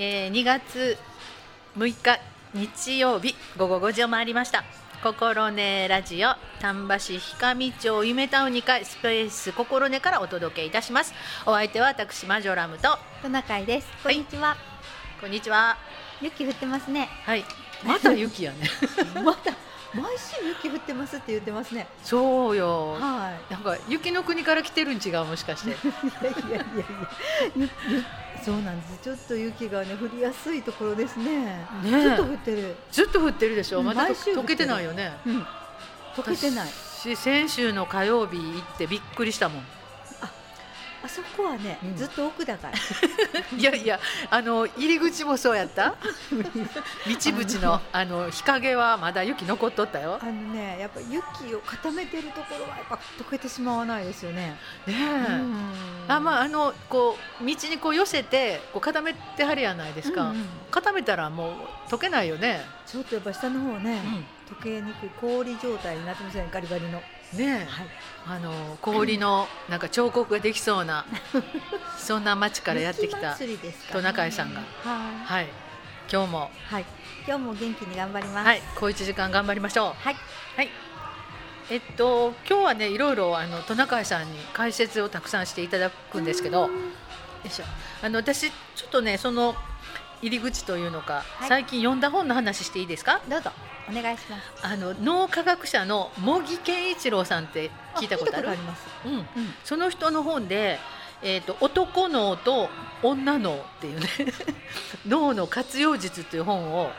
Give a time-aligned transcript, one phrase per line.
[0.00, 0.96] えー、2月
[1.76, 2.20] 6日
[2.54, 4.64] 日曜日午後5時を回りました。
[5.02, 11.12] 心根ラジオ丹波市氷上町夢タウン2階スペース心根からお届けいたします。
[11.46, 13.88] お相手は私マジョラムとトナカイです。
[14.04, 14.56] こんにちは、
[15.20, 15.76] こんにちは。
[16.20, 17.08] 雪降ってますね。
[17.24, 17.44] はい。
[17.84, 18.70] また雪やね。
[19.24, 19.52] また
[19.94, 21.86] 毎週雪降ってますって言ってますね。
[22.02, 22.92] そうよ。
[23.00, 23.52] はい。
[23.52, 25.70] なんか雪の国から来てるん違うもしかして。
[25.70, 26.56] いやいや
[27.56, 27.68] いや
[28.44, 28.98] そうなんです。
[29.02, 31.24] ちょっと雪がね降りやすいところですね。
[31.24, 31.90] ねえ。
[32.02, 32.76] ずっと降ってる。
[32.92, 33.80] ずっと降ってるでしょ。
[33.80, 35.12] うんまだ溶けてないよね。
[35.24, 35.46] うん。
[36.14, 36.68] 溶けてない。
[36.68, 39.62] 私先週の火曜日行ってびっくりしたもん
[41.02, 41.96] あそこはね、うん。
[41.96, 42.74] ずっと奥だから。
[43.56, 45.94] いやいやあの入り口もそうやった？
[45.94, 45.96] 道
[47.06, 50.18] 縁のあの日陰はまだ雪残っとったよ。
[50.20, 54.56] あのねやっぱ雪を固めてるところはやっぱ溶けてしまわないですよね、
[54.86, 54.94] ね
[56.08, 60.48] あまああのこう道にこう寄せてこう固めてはるやないですか、うんうん。
[60.70, 61.54] 固めたらもう
[61.88, 64.00] 溶けないよね、ちょっとやっぱ下の方ね、
[64.50, 67.02] 溶けにくい氷状態になってますよねガリガリの、
[67.34, 67.66] ねえ、はい、
[68.26, 71.04] あの氷のなんか彫刻ができそうな
[71.98, 74.60] そんな町からやってきた雪祭りですかトナカイさんが。
[74.60, 75.26] はい。
[75.26, 75.48] はい。
[76.10, 76.50] 今日も。
[76.70, 76.84] はい、
[77.26, 78.46] 今日も元気に頑張ります。
[78.46, 78.62] はい。
[78.76, 80.02] 小一時間頑張りましょう。
[80.02, 80.16] はい、
[80.56, 80.70] はい。
[81.70, 86.70] えっと今日はねいろいろあのトナカイさんに解説をたくさんしていただくんですけど、よ
[87.44, 87.64] いしょ。
[88.02, 89.54] あの私ちょっとねその
[90.22, 91.48] 入り口というのか、はい。
[91.48, 93.20] 最近読んだ本の話していいですか？
[93.28, 93.52] どうぞ
[93.90, 94.66] お願いします。
[94.66, 98.48] あの脳科学者の茂木健一郎さんって聞いたことある？
[99.04, 99.12] うん。
[99.14, 99.26] うん、
[99.64, 100.78] その人の本で。
[101.20, 102.68] えー、と男脳と
[103.02, 104.06] 女脳っていうね
[105.04, 106.92] 脳の活用術っていう本を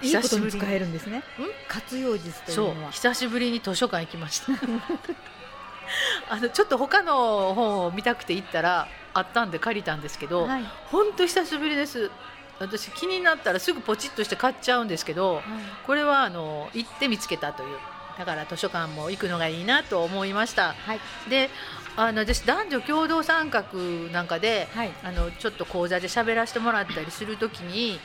[0.00, 1.22] いいこと久しぶりにに使えるんですね。
[1.68, 2.90] 活用術というそうのは。
[2.92, 4.52] 久しぶりに図書館行きました
[6.28, 12.10] あのちょっと他の本を見たくて行ったらあったんで借りたんですけどはい、本当久しぶりです
[12.58, 15.42] 私気になったらすぐポチッとして買っちゃうんですけど
[15.86, 17.78] これはあの行って見つけたという。
[18.18, 20.72] だから図書館も行くのがいいなと思いました。
[20.72, 21.50] はい、で
[21.96, 23.64] あの私男女共同参画
[24.12, 27.98] なんかではい、あのちょっと講座で喋らせてもらったりするときに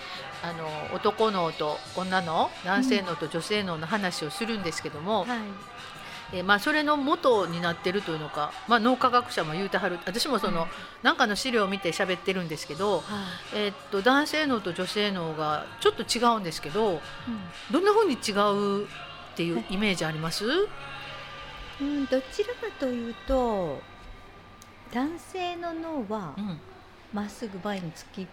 [0.44, 5.40] あの男脳と女脳男性脳と女性脳の話をするんですけども、はい、
[6.34, 10.00] えーまあ、それの元になってるというのか、まあ、脳科学者も言うてはる。
[10.06, 10.68] 私もその、うん。
[11.03, 13.03] なんかの資料を見て喋ってるんですけど、は
[13.53, 17.00] えーっと男性脳と女性脳がちょっと違うんですけどい、
[17.72, 18.88] どんなふうに違うっ
[19.36, 20.50] ていうイメージあります、う
[21.84, 23.81] ん、うん、どちらかというと
[24.94, 26.59] 男性の脳はうん。
[27.14, 28.28] まっすぐ前に突き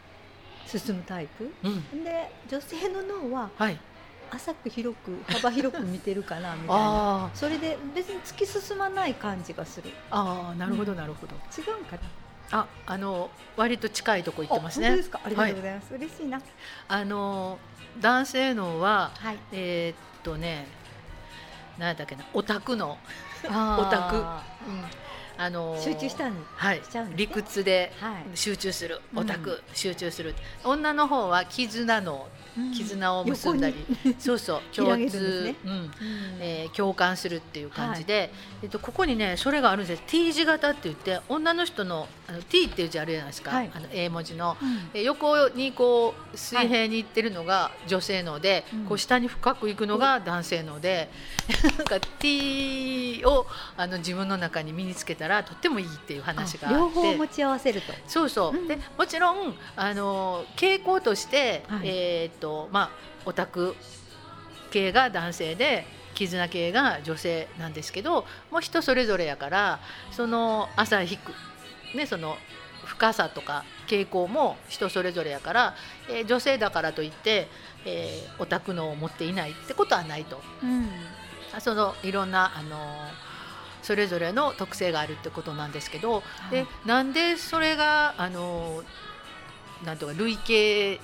[0.67, 1.53] 進むタイプ。
[1.65, 2.05] うん。
[2.05, 3.81] で女性の脳ははい、
[4.31, 6.75] 浅く広く幅広く見てるかなみたいな。
[6.77, 9.91] あそれで別に突き進まない感じがする。
[9.91, 12.03] ーあーなるほどなるほど、違うかな。
[12.51, 15.21] ああの割と近いとこ行ってますねあ本当ですか？
[15.25, 15.95] ありがとうございます。
[15.95, 16.41] 嬉しいな。
[16.89, 17.59] あの
[18.01, 19.39] 男性脳ははい。
[19.53, 20.67] えーっとね
[21.79, 22.99] 何だっけなオタク脳
[23.49, 24.25] あーオタク
[25.41, 26.85] あの集中したんはいね
[27.15, 28.25] 理屈ではい。
[28.35, 30.35] 集中するうんオタク、集中する
[30.65, 32.27] 女の方は絆脳
[32.75, 33.75] 絆を結んだり、
[34.19, 35.71] そうそう 共通、ねうん。
[35.71, 35.91] うん。
[36.41, 38.33] えー共感するっていう感じで、
[38.63, 43.71] えっと、ここにねそれがあるんです T 字型って言って女の人のあの T っていう字あるじゃないですか、はい。
[43.75, 44.57] あの A 文字の。
[44.61, 44.91] うん。
[44.93, 48.85] え横にこう水平に行ってるのが女性ので、うん。
[48.85, 51.09] こう下に深く行くのが男性ので、
[51.79, 53.47] なんか T を
[53.77, 56.79] あの自分の中に身につけたらとってもいいっていう話があって。
[56.79, 57.93] 両方持ち合わせると。
[58.07, 58.69] そうそう、うん。
[58.69, 61.81] でもちろんあの傾向として、はい。
[61.85, 62.91] えーっとまあ
[63.25, 63.75] オタク
[64.71, 71.33] 系が男性で絆系が女性なんですけどもう人それぞれやからその朝引く
[71.97, 72.37] ねその
[72.85, 75.75] 深さとか傾向も人それぞれやから、
[76.09, 77.49] えー女性だからといって、
[77.85, 80.89] えーオタクのを持っていないってことはないとうん。
[81.61, 82.79] そのいろんなあの
[83.83, 88.83] それぞれの特性があるってことなんですけど、でなんでそれがあの
[89.85, 91.03] なんとか類型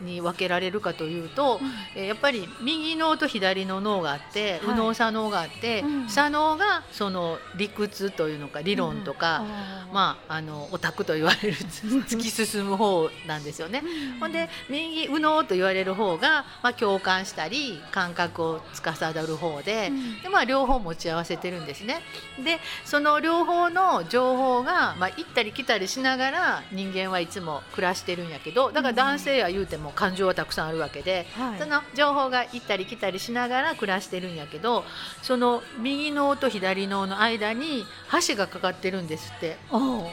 [0.00, 1.60] に分けられるかというと、
[1.94, 4.60] えーやっぱり右脳と左の脳があって、はい。
[4.68, 6.08] 右脳左脳があって、うん。
[6.08, 9.44] 左脳がその理屈というのか理論とか、
[9.92, 13.82] まああのオタクと言われる突き進む方なんですよね。
[14.20, 20.22] ほんで右右脳と言われる方が、まあ、共感したり感覚を司る方で,、うん。
[20.22, 22.00] でまあ、両方持ち合わせてるんですね。
[22.42, 31.58] でその両方の情報が、まあ、行ったり来たりしながら人間はいつも暮らしてるんやけどだから男性や言うてもも感情はたくさんあるわけで、はい。
[31.60, 34.84] その情報が行ったり来たりしながら暮らしてるんやけど
[35.22, 37.84] その右脳と左脳の間に
[38.26, 39.56] 橋がかかってるんですって。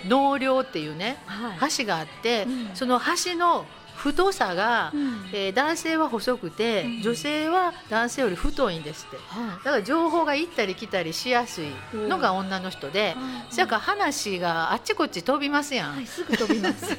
[0.08, 1.72] 脳梁っていうねはい。
[1.78, 2.76] 橋があって、うん。
[2.76, 3.66] その橋の
[3.96, 5.30] 太さが、うん。
[5.32, 7.02] えー男性は細くて、うん。
[7.02, 9.18] 女性は男性より太いんですって。
[9.18, 13.16] はだから情報が行ったり来たりしやすいのが女の人で、
[13.54, 13.56] い。
[13.56, 16.98] だから話があっちこっち飛びますやん、はいすぐ飛びます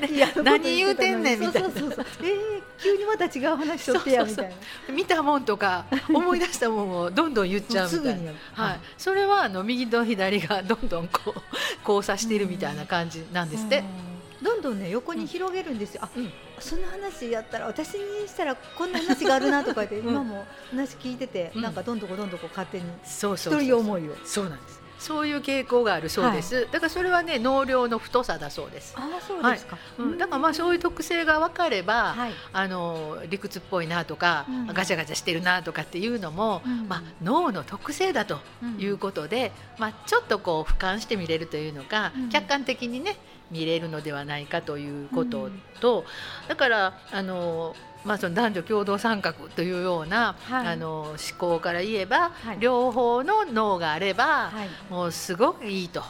[0.00, 1.70] で何言うてんねんみたいな。
[1.70, 4.94] そうそうそうえー、急にまた違う話しとってやみたいな。
[4.94, 8.32] 見たもんとか 思い出したもんをどんどん言っちゃうみたいな。
[8.52, 11.42] はい、それはあの右と左がどんどんこう
[11.88, 13.78] 交差しているみたいな感じなんですって。
[13.78, 14.44] うん。
[14.44, 16.32] どんどんね横に広げるんですよ、あうん。
[16.60, 20.10] その話やったら私にしたらこんな話があるなとか言って、 うん。
[20.10, 21.62] 今も話聞いてて、うん。
[21.62, 22.84] なんかどんどこどんどこ勝手に。
[23.04, 23.62] 一そうそうそう。
[23.62, 24.16] 人思いを。
[24.24, 32.32] そうなんですそういう傾向があるそうです、だからそれはね脳量の太さだそうです、ああそうですか、うん、だからまあそういう特性が分かれば、はい。
[32.52, 34.66] あの理屈っぽいなとか、うん。
[34.66, 36.88] ガチャガチャしてるなとかっていうのも、うん。
[36.88, 38.38] まあ、脳の特性だと
[38.78, 42.28] いうことで、まあ、ちょっとこう俯瞰して見れるというのか、うん。
[42.30, 43.16] 客観的にね
[43.50, 45.50] 見れるのではないかということ
[45.80, 46.04] と、
[46.48, 47.74] だからあの、
[48.04, 50.66] まあ、その男女共同参画というような、はい。
[50.68, 52.58] あの思考から言えば、はい。
[52.60, 54.68] 両方の脳があれば、はい。
[54.90, 56.02] もうすごくいいと、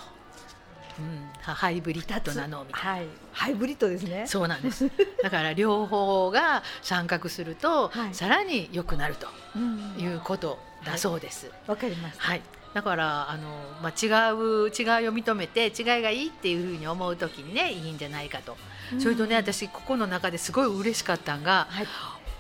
[0.99, 2.91] うん、ハイブリッドな脳みたいな。
[2.91, 3.07] はい。
[3.33, 4.27] ハイブリッドですね。
[4.27, 4.91] そうなんです。
[5.23, 8.15] だから両方が参画すると、はい。
[8.15, 9.95] さらに良くなるとうん。
[9.99, 11.51] いうことだそうです。
[11.67, 12.43] わかりましたはい。
[12.75, 13.49] だからあの
[13.83, 18.57] まあ違う違いを認めて違いがいいっていうふうに思うときにねいいんじゃないかと。
[18.99, 21.87] それとね私ここの中ですごい嬉しかったんがはい。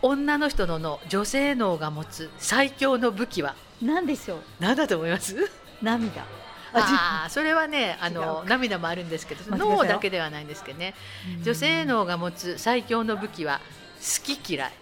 [0.01, 4.39] 女の人の脳女性脳が持つ最強の武器は何でしょう？
[4.61, 5.51] 何だと思います？
[5.83, 6.25] 涙。
[6.73, 8.45] ああそれはねあのか。
[8.47, 10.95] 涙もあるんですけど脳だけではないんですけどね。
[11.43, 13.61] 女性脳が持つ最強の武器は
[13.99, 14.73] 好き嫌い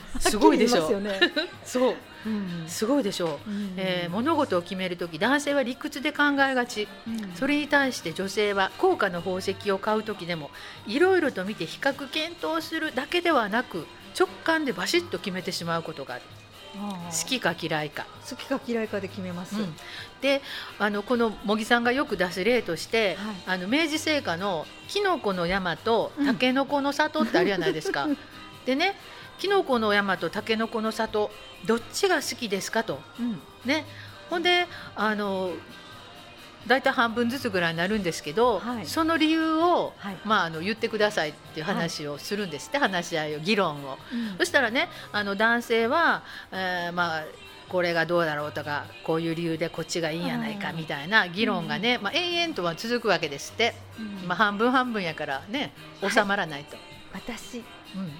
[0.20, 0.82] すごいでしょ。
[0.82, 1.48] はっきり言いますよね。
[1.64, 1.96] そう。
[2.26, 2.64] うん。
[2.68, 3.40] すごいでしょ。
[3.46, 3.74] う、うん。
[3.76, 6.88] えー物事を決める時男性は理屈で考えがち。
[7.06, 7.32] うん。
[7.34, 10.50] それに対して女性は高価な宝石を買う時でも
[10.86, 13.86] いろいろと見て比較検討するだけではなく
[14.18, 16.22] 直感でバシッと決めてしまうことがある。
[16.74, 18.06] 好きか嫌いか。
[18.28, 19.74] 好きか嫌いかで決めます、うん。
[20.22, 20.40] で
[20.78, 23.16] あのこの茂木さんがよく出す例として、
[23.46, 23.58] はい。
[23.58, 28.08] あの明治製菓のきのこの山とたけのこの里ってあるじゃないですか。
[28.64, 28.96] でね
[29.42, 31.30] きのこの山とたけのこの里
[31.66, 33.00] どっちが好きですかと。
[33.18, 33.40] うん。
[33.64, 33.84] ね、
[34.30, 35.52] ほんであの
[36.66, 38.86] 大体半分ずつぐらいになるんですけど、はい。
[38.86, 40.16] その理由を、はい。
[40.24, 43.98] まあ、あの言ってくださいっていう話をするんですって、話し合いを議論を。
[44.12, 44.38] うん。
[44.38, 46.22] そしたらねあの男性は、
[46.52, 47.24] えーまあ
[47.68, 50.76] これがどうだろうとかこういう理由でこっちがいいんやないかうん。
[50.76, 54.28] みたいな議論がね、まあ、延々とは続くわけですって、うん。
[54.28, 55.72] まあ、半分半分やからね
[56.06, 56.76] 収まらないと。
[57.14, 57.62] 私
[57.94, 58.12] うん。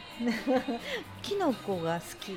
[1.22, 2.32] キノコが好き。
[2.32, 2.34] う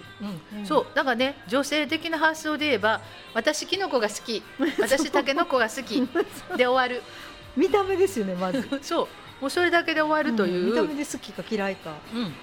[0.55, 0.59] ん。
[0.59, 0.65] うん。
[0.65, 0.87] そう。
[0.93, 3.01] だからね女性的な発想で言えば
[3.33, 4.43] 私キノコが好き。
[4.79, 6.07] 私タケノコが好き。
[6.57, 7.03] で終わる。
[7.55, 8.67] 見た目ですよねまず。
[8.81, 9.07] そう。
[9.41, 11.95] もうそれだけで終わるという、ん見た目で好きか嫌いか。
[12.13, 12.33] うん。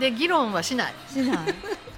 [0.00, 0.94] で議論はしない。
[1.08, 1.54] しない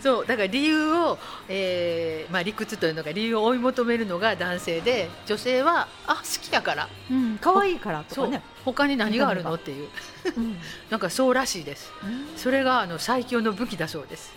[0.00, 1.18] そうだから理由を、
[1.48, 6.88] えーまあ、理屈というのが理由を追い求めるのが男性で女性はあ好きやから。
[7.10, 8.42] うん可愛いからとかね。
[8.64, 9.88] 他に何があるのっていう。
[10.36, 10.56] うん。
[10.90, 11.92] なんかそうらしいです。
[12.36, 14.32] それがあの最強の武器だそうです。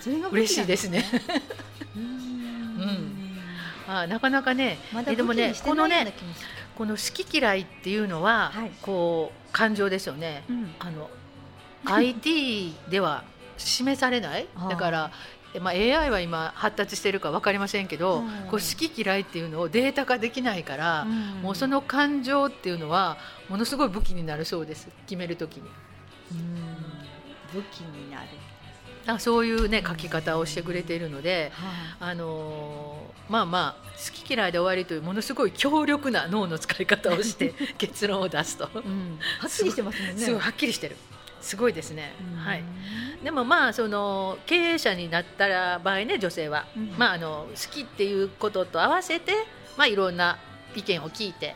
[0.00, 1.04] それが武器なん嬉しいですね。
[1.96, 3.38] うん。
[3.88, 6.12] あなかなかねまでもねこのね
[6.76, 8.70] この好き嫌いっていうのは、はい。
[8.82, 10.44] こう感情ですよね。
[10.48, 10.74] うん。
[10.78, 11.10] あの
[11.84, 13.24] IT では
[13.56, 14.46] 示されない？
[14.68, 15.10] だから、
[15.60, 18.26] まあ、AI は今発達してるか分かりませんけど、うん。
[18.26, 21.42] こう好き嫌いっていうのをデータ化できないから、ん。
[21.42, 23.18] もうその感情っていうのは
[23.48, 25.68] ものすごい武器になるそうです決めるときに。
[26.32, 26.38] うん。
[27.52, 28.28] 武器になる。
[29.02, 39.18] だからそういうね書き方をしてくれているので、はあのーまあまあ好き嫌いで終わりというものすごい強力な脳の使い方をして 結論を出すと、いうん。
[39.38, 40.22] はっきりしてますもんね。
[40.22, 40.96] すごいはっきりしてる。
[41.40, 42.38] すごいですね、うん。
[42.38, 42.62] はい
[43.22, 46.94] でもまあその経営者になったら場合ね女性は、うん。
[46.98, 49.32] まああの好きっていうことと合わせて
[49.76, 50.38] まあいろんな
[50.74, 51.54] 意見を聞いて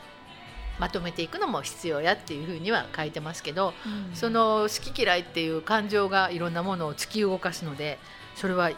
[0.79, 3.73] まとめていくのも必要やっていうふうには書いてますけど、
[4.11, 4.15] うん。
[4.15, 7.99] その好き嫌いっていう感情がいろんなものを突き動かすので
[8.35, 8.77] それはいい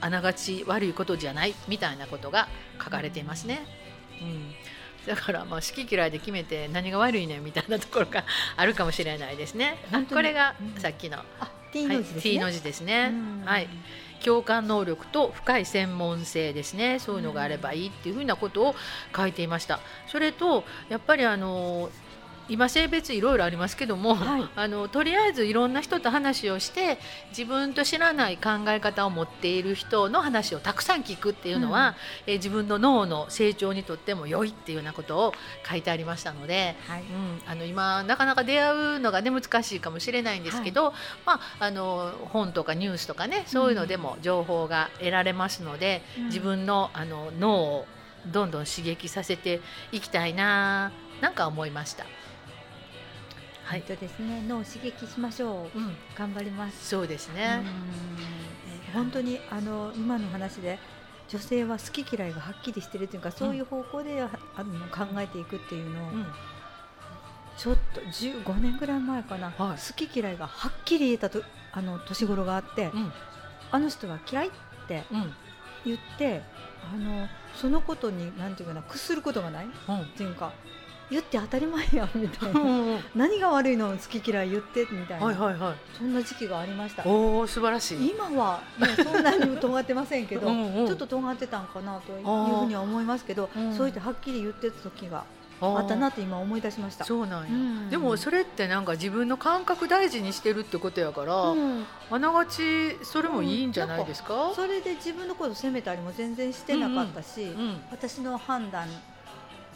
[0.00, 2.48] あながち悪いことじゃないみたいなことが
[2.82, 3.66] 書かれていますね。
[4.22, 4.54] うん。
[5.06, 8.24] だからまあ好き嫌いで決めて何が悪いねんみたいなところが
[8.56, 9.76] あるかもしれないですね。
[10.10, 10.80] これがうん。
[10.80, 13.10] さっきの、あ T の字ですね、T の字ですね。
[13.12, 13.68] うんはい。
[14.24, 18.74] 共感能力と深い専門性ですねそういうのがあればいいっていうふうなことを
[19.14, 21.90] 書いていましたそれとやっぱりあの
[22.48, 24.48] 今性別いろいろありますけども、はい。
[24.54, 26.98] あのとりあえずいろんな人と話をして
[27.30, 31.96] 自分と知らない考え方を持っている人の話をたくさん聞くっていうのは、
[32.26, 35.32] えー自分の脳の成長にとっても良いっていうようなことを
[35.66, 37.02] 書いてありましたので、はい。
[37.02, 40.92] うん、あの今なかなか出会うのがね難しいかもしれないんですけど、
[41.24, 46.24] まあ、あの本とかニュースとかねそういうのでも情報が得られますので、うん。
[46.26, 47.86] 自分のあの脳を
[48.26, 49.60] どんどん刺激させて
[49.92, 52.04] いきたいななんか思いました。
[53.64, 54.44] はい、本当ですね。
[54.46, 55.78] 脳を刺激しましょう。
[55.78, 56.88] うん、頑張ります。
[56.88, 57.60] そうですね。
[57.62, 58.92] うん。
[58.92, 60.78] 本当にあの今の話で
[61.28, 66.26] 女性は好き嫌いがはっきりしてるというかそういう方向で、ああの考えていくっていうのを、うん、
[67.56, 69.78] ちょっと15年ぐらい前かな、はい。
[69.78, 71.42] 好き嫌いがはっきり言えたと
[71.72, 73.12] あの年頃があって、うん、
[73.70, 74.50] あの人は嫌いっ
[74.86, 75.32] てうん、
[75.86, 76.42] 言って
[76.92, 80.52] あのそのことになんていうかな屈することがないっうん、ていうか
[81.10, 82.64] 言って当たり前やんみたいなう
[82.96, 85.74] ん、何が悪いの好き嫌い言ってみたいな、はいはいはい。
[85.96, 88.10] そんな時期がありましたおお素晴らしい。
[88.10, 95.24] 今は、ね、そんなにも尖ってませんけどうんうんちょっと尖ってたんかなというふうには思いますけど、うんそう言ってはっきり言ってた時が
[95.60, 97.04] あったなって今思い出しました。
[97.04, 97.48] そうなんや。
[97.50, 104.52] うんでもそれってなんか自分の感覚大事にしてるってことやから、うんあながちそれもいいんじゃないですか？
[104.54, 107.80] それで自分のことを責めたりも全然してなかったし、うん。
[107.90, 108.88] 私の判断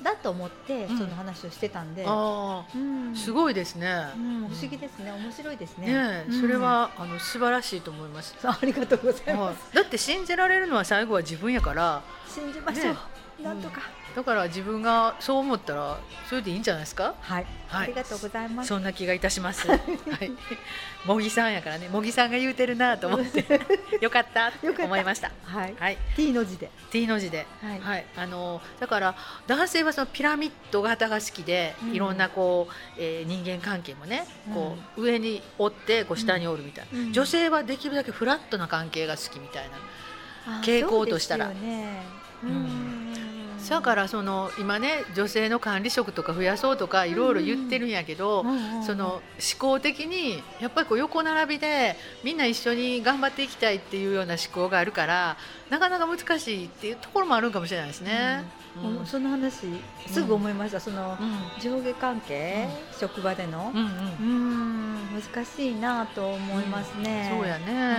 [0.02, 0.98] だと思ってうん。
[0.98, 3.12] その話をしてたんで、あうん。
[3.12, 3.88] あすごいですね。
[4.16, 5.12] うん、不思議ですね。
[5.12, 5.86] 面白いですね。
[5.92, 8.34] ねそれはあの素晴らしいと思います。
[8.42, 9.70] ありがとうございはます。
[9.72, 9.76] い。
[9.76, 12.94] だって信じられるのは最後は自分やから、信じましょう。
[12.94, 12.98] ね
[13.42, 13.82] なんとか、
[14.18, 17.14] だから自分がそう思ったらそれでいいんじゃないですか？
[17.20, 18.68] はい、はいありがとうございます。
[18.68, 19.68] そんな気がいたします。
[19.70, 19.80] はい。
[21.06, 23.44] 茂木さんやからね、茂木さんが言うてるなと思って、
[24.02, 25.30] よかったってよかった思いました。
[25.44, 25.98] はい、はい。
[26.16, 26.68] T の字で。
[26.90, 29.14] T の字で、はいはい、あのだから
[29.46, 39.78] 男性はそのピラミッド型が好きで、うんいろんなこう、えー人間関係もね、こう上に折ってこう下に折るみたいな、うん女性はできるだけフラットな関係が好きみたいな。
[40.62, 42.02] 傾向としたらそうですよね。
[42.42, 43.07] うん
[43.76, 48.44] うんだからその今ね女性の管理職とか増やそうとかいろいろ言ってるんやけど、
[48.87, 49.22] その思
[49.58, 55.37] 考的にやっぱりこう横並びでみんな一緒に頑張っていきたいっていうような思考があるから
[55.70, 58.44] なかなか難しいっていうところもあるかもしれないですね。
[58.82, 58.98] うん。
[58.98, 59.06] うん。
[59.06, 59.54] その話
[60.06, 60.80] すぐ思いました。
[60.80, 63.72] そのうん上下関係、職場での。
[63.75, 64.98] うん
[65.34, 67.30] 難しいなと思いますね。
[67.32, 67.98] そうやね、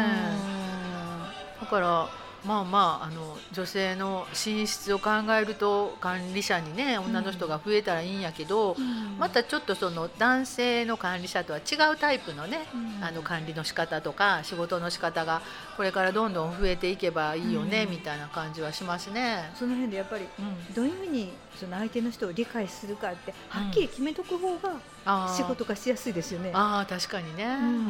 [1.59, 2.09] だから
[2.45, 9.17] まあまああの女性の進出を考えると管理者にね女の人が増えたらいいんやけど、うん。
[9.17, 13.03] またちょっとその男性の管理者とは違うタイプのね、うん。
[13.03, 15.41] あの管理の仕方とか仕事の仕方が
[15.77, 17.91] これからどんどん増えていけばいいよね、うん。
[17.91, 19.51] みたいな感じはしますね。
[19.55, 24.73] その辺でやっぱりうん、どういうふうにその相手の人を理解するかってはっきり決めとく方が
[25.05, 26.51] 仕事がしやすいですよね。
[26.53, 27.89] あー確かにね、うん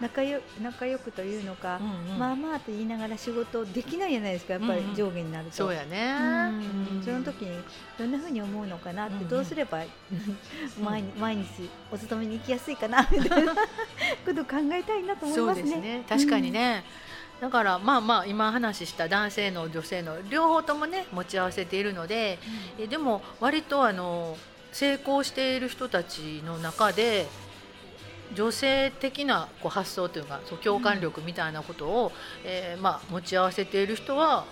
[0.00, 2.18] 仲よ仲良くというのか、うんうん。
[2.18, 5.52] まあまあと言いながら仕事できないじゃないですかやっぱり上下になると。
[5.52, 6.14] そうやね、
[6.90, 7.02] うん。
[7.04, 7.58] その時に
[7.98, 9.82] どんな風に思うのかなって、どうすれば
[10.82, 13.54] 毎日毎日お勤めに行きやすいかなみたいな。
[13.54, 15.62] ことを考えたいなと思いますね。
[15.62, 16.04] ですね。
[16.08, 16.84] 確かにね、
[17.40, 22.38] だからまあまあ今話した男性の女性の両方ともね持ち合わせているので
[22.78, 24.36] えでも割とあの
[24.76, 27.26] 成功している人たちの中で
[28.34, 32.12] 女性的なこう発想というかそう共感力みたいなことを、
[32.44, 34.44] えーまあ、持ち合わせている人は、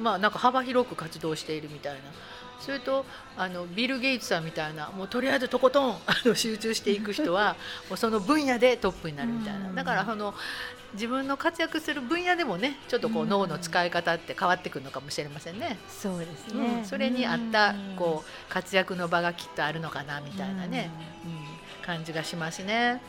[0.00, 2.00] まあ、なんか幅広く活動しているみたいな。
[2.62, 3.04] それと
[3.36, 7.56] あのビル・ゲイツさんみたいなもうとりあえずとことん あの集中していく人は
[7.90, 9.68] もうその分野でトップになるみたいな。
[9.68, 9.74] うん。
[9.74, 10.34] だからその
[10.94, 13.28] 自分の活躍する分野でもねちょっとこううん。
[13.28, 15.78] 脳の使い方って変わってくるのかもしれませんね。
[15.88, 20.90] そうですうね、ん、それに合ったこう活躍の場がきっとあるのかなみたいなね、
[21.24, 21.28] う
[21.82, 23.00] ん、感じがしますね。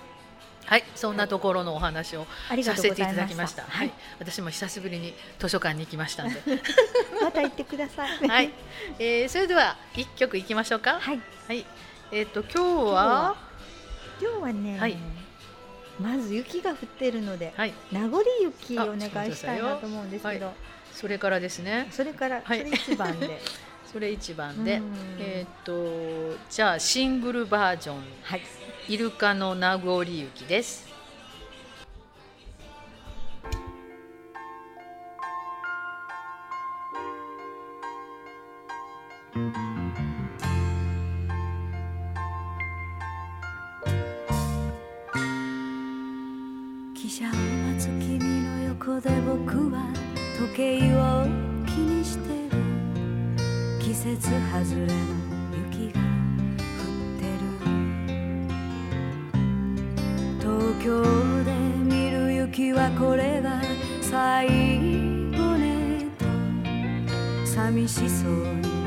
[0.65, 2.25] はい、そんなところのお話を
[2.63, 3.63] させていただきました。
[3.63, 3.71] た。
[3.71, 6.41] はい、私も久しぶりに図書館に行きましたんで。
[7.21, 8.09] また行ってください。
[8.27, 8.51] はい、
[8.99, 10.99] えー、それでは一曲いきましょうか。
[10.99, 11.65] はい、はい、
[12.11, 12.59] えっ、と今日
[12.93, 13.35] は？
[14.21, 14.97] 今日はね、はい。
[15.99, 20.53] まず雪が降っているので、はい、名残雪あお願いしたいなと思うんですけど、は
[20.91, 21.87] それからですね。
[21.91, 22.59] それから、はい。
[22.59, 23.41] それ一番で、
[23.91, 24.95] それ一番で、うん。
[25.19, 28.03] えっ、とじゃあシングルバージョン。
[28.23, 28.41] はい、
[28.89, 30.85] イルカの名残雪です。
[46.93, 49.87] 汽車を待つ君の横で僕は
[50.37, 51.25] 時計を
[51.65, 52.59] 気にしてる
[53.79, 55.22] 季節外れの
[60.83, 61.01] 京
[61.45, 61.53] で
[61.85, 63.61] 見る雪はこれが
[64.01, 64.47] 最
[65.31, 66.25] 後ねと。
[67.47, 68.82] 寂しそうに。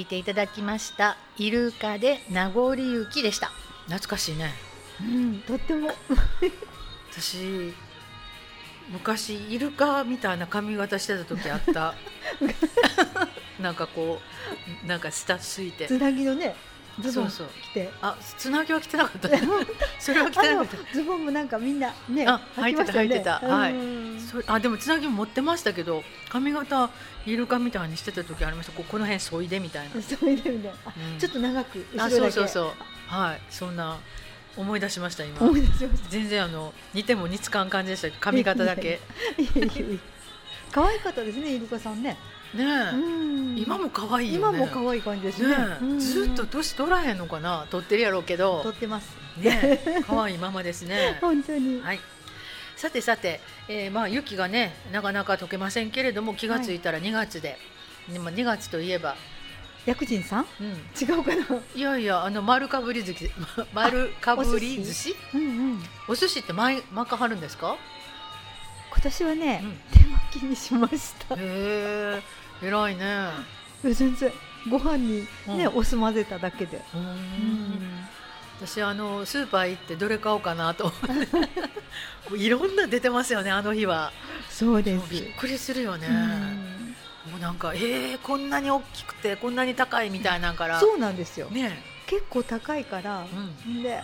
[0.00, 1.18] はい聞いていただきました。
[1.36, 3.48] イルカで名残雪でした。
[3.84, 4.54] 懐かしいね。
[4.98, 5.90] うん、とっても。
[7.12, 7.74] 私
[8.88, 11.94] 昔イルカみたいな髪型してた時あった。
[13.60, 14.22] なんかこ
[14.84, 15.86] うなんか下ついて。
[15.86, 16.56] つなぎのね
[17.00, 17.62] ズボンそうそう。
[17.62, 17.90] 着て。
[18.02, 19.28] あつなぎは着てなかった。
[19.28, 19.40] ね
[19.98, 23.40] それは着てなかっあのズボンもなんかみんなねあ履いてた履いてた。
[23.40, 23.74] はい。
[24.46, 26.90] あでもつなぎも持ってましたけど髪型
[27.26, 28.72] イルカみたいにしてた時ありました。
[28.72, 30.00] こうこの辺そいでみたいな。
[30.02, 31.18] そういう意味であうん。
[31.18, 32.72] ちょっと長くあそうそうそう。
[33.06, 33.40] はい。
[33.50, 33.98] そんな
[34.56, 35.40] 思い出しました今。
[35.40, 36.10] 思い出しました。
[36.10, 39.00] 全然あの似ても似つかん感じでした髪型だけ。
[40.72, 42.16] 可愛かったですねイルカさんね
[42.54, 43.58] ねえ、うん。
[43.58, 45.56] 今も可愛いよ今ねも可愛い感じですね。
[46.00, 48.62] ずっと年取らへんのかな取ってるやろうけど。
[48.62, 49.08] 撮ってます。
[49.38, 50.02] ねえ。
[50.06, 51.18] 可愛いままですね。
[51.22, 51.80] 本当に。
[51.80, 52.00] はい。
[52.76, 57.58] さてさて、えーまあ雪がねなかなか溶けませんけれども気がついたら2月で、
[58.08, 59.16] でまあ2月といえば、
[59.86, 60.46] 薬人さん？
[60.60, 60.68] うん、
[61.00, 61.60] 違うかな。
[61.74, 63.30] いやいやあの丸かぶり寿司。
[63.74, 65.16] 丸かぶり寿司？
[65.34, 65.82] うんうん。
[66.08, 67.76] お寿司って巻かはるんですか？
[68.92, 69.80] 今年はね、うん。
[69.92, 71.34] 手巻きにしました。
[71.34, 72.22] へえ
[72.62, 73.28] 偉いね。
[73.82, 74.32] 全然。
[74.68, 75.76] ご飯にね、うん。
[75.76, 76.80] お酢混ぜただけで。
[78.60, 80.92] 私あのスーパー行ってどれ買おうかなと
[82.36, 84.12] いろんな出てますよねあの日は。
[84.50, 85.10] そうです。
[85.10, 86.06] びっくりするよね。
[86.06, 87.32] うん。
[87.32, 90.78] もうなんかえー、こんなに大きくてこんなに高いみたいなんから。
[90.78, 91.48] そうなんですよ。
[91.48, 91.82] ね。
[92.06, 93.24] 結構高いから。
[93.66, 93.82] う、ん。
[93.82, 94.02] で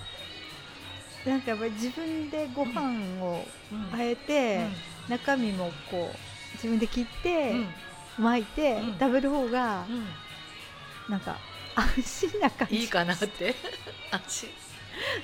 [1.26, 3.94] なんかやっぱり自分でご飯をうん。
[3.94, 4.66] あえて、
[5.08, 6.18] 中身もこう
[6.54, 7.68] 自分で切って、うん
[8.18, 8.98] 巻いて、うん。
[8.98, 10.06] 食べる方がうん。
[11.08, 11.36] なんか
[11.74, 12.76] 安心な感じ。
[12.76, 13.54] いいかなって。
[14.10, 14.48] 安心。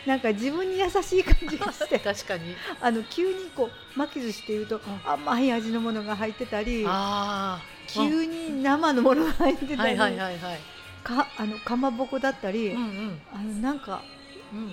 [0.06, 1.98] なんか自分に優しい感じがして。
[2.00, 2.54] 確かに。
[2.80, 6.86] あの急にこう巻き寿司っていうと甘い味のものが入ってたり
[7.86, 9.96] 急に生のものが入ってたり、
[11.02, 13.20] かあのかまぼこだったり、うんうん。
[13.32, 14.21] あのなんかうん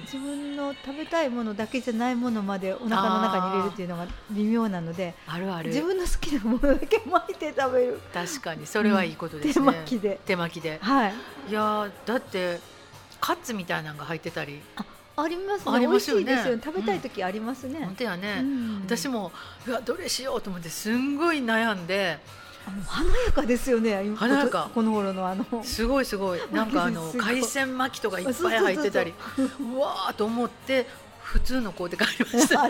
[0.01, 5.69] 自分の食べたいものだけじゃないものまでお腹の中に入れるっていうのが微妙なのであるある。
[5.69, 8.01] 自分の好きなものだけ巻いて食べる。
[8.13, 8.67] 確かに。
[8.67, 10.19] それはいいことです手ね、巻きで。
[10.25, 10.79] 手巻きで。
[10.81, 11.13] はい。
[11.49, 12.59] いやーだって
[13.21, 14.61] カツみたいなのが入ってたり。
[15.21, 15.71] ありますね。
[15.75, 16.23] ありますよね。
[16.25, 16.61] 美味しいですよね。
[16.63, 18.81] 食べたい時ありますね、本当やね、うん。
[18.85, 19.31] 私も
[19.67, 22.19] うわどれしようと思ってすんごい悩んで
[22.85, 24.03] 華やかですよね。
[24.05, 24.69] 今華やか。
[24.73, 25.45] この頃のあの。
[25.63, 26.39] すごいすごい。
[26.51, 29.13] なんかあの海鮮巻きとかいっぱい入ってたり。
[29.37, 30.87] うわーと思って
[31.21, 32.67] 普通の子で帰りました。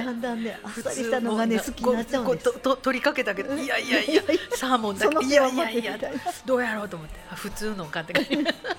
[0.00, 2.44] だんだんねあっさりしたのがね好きになっちゃうんです。
[2.46, 4.22] こうとと取りかけたけどいやいやいや
[4.54, 5.98] サーモンだけいやいやいや
[6.46, 8.76] どうやろうと思ってあ普通の買って帰りました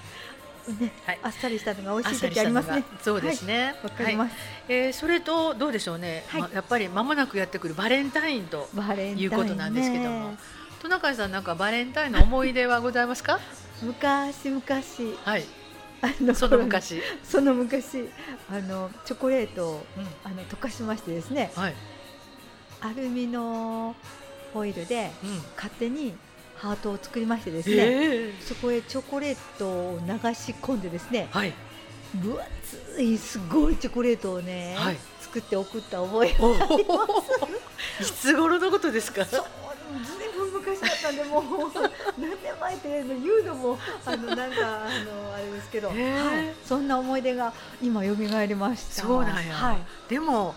[0.71, 1.19] ねはい。
[1.23, 2.81] あっさりしたのが美味しい時ありますね。
[2.81, 2.85] が。
[3.01, 3.75] そうですね。
[3.83, 4.35] わかります、
[4.67, 6.41] えーそれとどうでしょうね、はい。
[6.41, 8.69] まやっぱり間もなくやってくるバレンタインと
[9.17, 10.35] いうことなんですけども。
[10.81, 13.39] トナカイさんなんかバレンタインの思い出はございますか？
[13.81, 15.15] 昔昔。
[15.23, 15.43] はい。
[16.01, 18.09] あのその昔、 その昔。
[18.51, 20.07] あのチョコレートをうん。
[20.23, 21.51] あの溶かしましてですね。
[21.55, 21.75] はい。
[22.81, 23.95] アルミの
[24.53, 25.41] ホイルでうん。
[25.55, 26.13] 勝手に
[26.63, 28.33] ハートを作りましてですね、え。
[28.39, 31.53] そこへチョコレートを流し込んでですねーはい。
[32.15, 34.97] 分厚いすごいチョコレートをね、はい。
[35.19, 36.53] 作って送った覚えおお。
[36.55, 36.57] い
[38.05, 39.25] つ頃のことですか？
[39.25, 39.45] そう
[40.05, 41.43] ずいぶん昔だったんでもう
[42.17, 49.01] 何年前って言うのもあのなんかあのあれですけど、へーはい、そんな思い出が今蘇りました。
[49.01, 49.53] そうなんや。
[49.53, 49.77] はい。
[50.07, 50.55] でも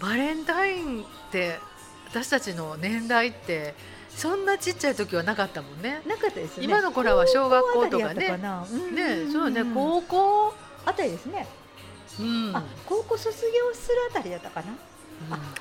[0.00, 1.58] バレンタインって
[2.08, 3.74] 私たちの年代って
[4.16, 6.00] そんなちっちゃい時はなかったもんね。
[6.02, 6.64] うんなかったですよね。
[6.64, 8.28] 今の子らは小学校とかね。
[8.92, 10.54] ねそうね高高校？
[10.86, 11.46] あたりですね、
[12.18, 12.56] うん。
[12.56, 14.68] あ高校卒業するあたりだったかな、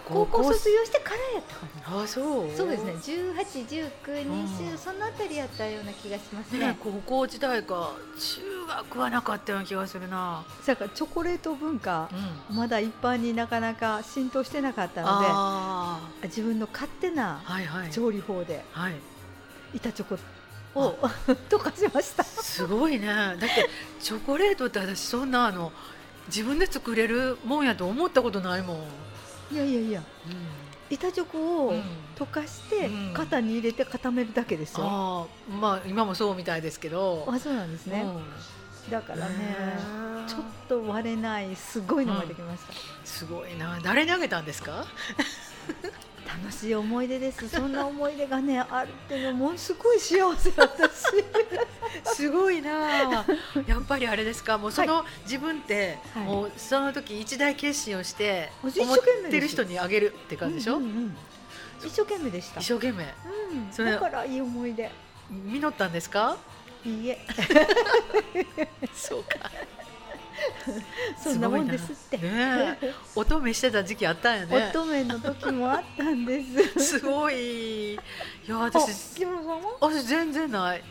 [0.06, 2.04] 高校卒業してからやったかな。
[2.04, 2.56] あそう。
[2.56, 2.94] そうですね。
[2.94, 3.90] 18、19、
[4.28, 4.78] 20、うん。
[4.78, 6.60] そのあたりやったような気がしますね。
[6.60, 7.96] ね高校時代か。
[8.20, 12.10] 中学はなかったような気がするな、だからチョコレート文化
[12.50, 17.42] うん、まだ一般になかなか浸透してなかったのあで自分の勝手な
[17.92, 18.96] 調理法ではい。
[19.74, 20.18] 板チョ
[20.74, 20.98] コを
[21.50, 22.24] 溶かしました。
[22.24, 23.08] すごいね。
[23.08, 25.72] だってチョコレートって私そんなあの
[26.28, 28.78] 自分で作れるもんやと思ったことないもん、
[29.52, 30.04] いやいやいや。
[30.90, 31.84] 板チョコをうん。
[32.16, 33.14] 溶かしてうん。
[33.14, 37.28] 型に入れて固めるだけですよ、ああまあ今もそうみたいですけど。
[37.30, 38.92] あそうなんですね、うん。
[38.92, 39.56] だからね
[40.28, 43.80] ちょっと割れないすごいのができました、すごいな。
[43.84, 44.86] 誰にあげたんですか？
[46.28, 47.48] 楽しい思い出です。
[47.48, 50.92] そんな思い出がねあるっていうのものすごい幸せだったし。
[52.16, 53.26] すごいな
[53.68, 54.58] やっぱりあれですか？
[54.58, 56.24] もうその自分って、はい。
[56.26, 58.98] もうその時一大決心をして思っ
[59.30, 61.18] てる人にあげるって感じでしょ、うんうんうん。
[61.86, 62.60] 一生懸命でした。
[62.60, 63.04] 一生懸命。
[63.04, 63.72] うん。
[63.72, 64.92] それだからいい思い出。
[65.30, 66.38] 実ったんですか？
[66.86, 67.20] いいえ。
[68.94, 69.50] そうか
[71.22, 72.18] そんなもんですって。
[72.18, 72.94] ねえ。
[73.16, 74.70] 乙女してた時期あったんやね。
[74.70, 76.42] 乙女の時もあったんで
[76.78, 76.80] す。
[76.98, 77.94] すごい。
[77.94, 77.98] い
[78.48, 79.26] やあ私
[79.80, 80.84] 私全然ない。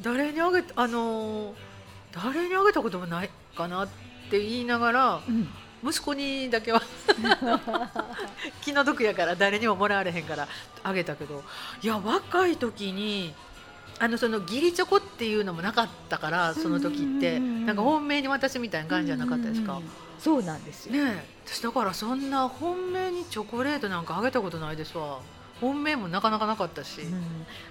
[0.00, 1.54] 誰にあげあのー
[2.12, 3.88] 誰にあげたこともないかなっ
[4.30, 5.48] て言いながらうん。
[5.82, 6.82] 息子にだけは
[8.60, 10.46] 気の毒やから誰にももらわれへんから
[10.82, 11.42] あげたけど
[11.82, 13.34] いや若い時に
[14.02, 17.38] あのその義理チョコっていうのもなかったからその時って。
[17.38, 19.80] なんか本命に渡すみたいな感じじゃなかったですか？
[20.18, 21.24] そうなんですよ、ねえ。
[21.46, 25.20] 私だからそんな本命にチョコレートなんかあげたことないですわ。
[25.60, 27.22] 本命もなかなかなかったし、うん。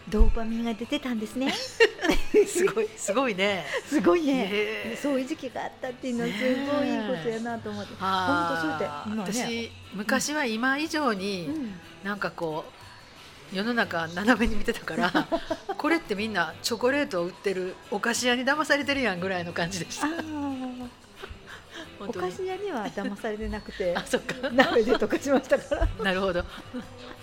[0.07, 1.51] ドーパミンが出てたんですね。
[2.47, 3.65] すごいすごいね。
[3.85, 4.95] すごいね。
[5.01, 9.03] そういう時期があったっていうのはすごいいいことやなと思って、あ。
[9.05, 9.45] ー本当そうやって。
[9.45, 9.69] 今ね。
[9.71, 11.73] 私昔は今以上に、うん。
[12.03, 12.78] なんかこう
[13.53, 15.27] 世の中斜めに見てたから
[15.77, 20.07] これってみんなチョコレートを売ってるお菓子屋に騙されてるやんぐらいの感じでした。
[21.99, 24.49] お菓子屋には騙されてなくて あそっか。
[24.51, 25.87] 鍋で溶かしましたから。
[26.03, 26.43] なるほど。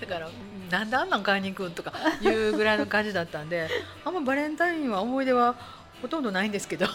[0.00, 0.28] だから
[0.70, 3.68] なんであんなん買いに行くんとかいうぐらいの感じだったんで
[4.04, 5.54] あんまバレンタインは思い出は
[6.02, 6.86] ほとんどないんですけど。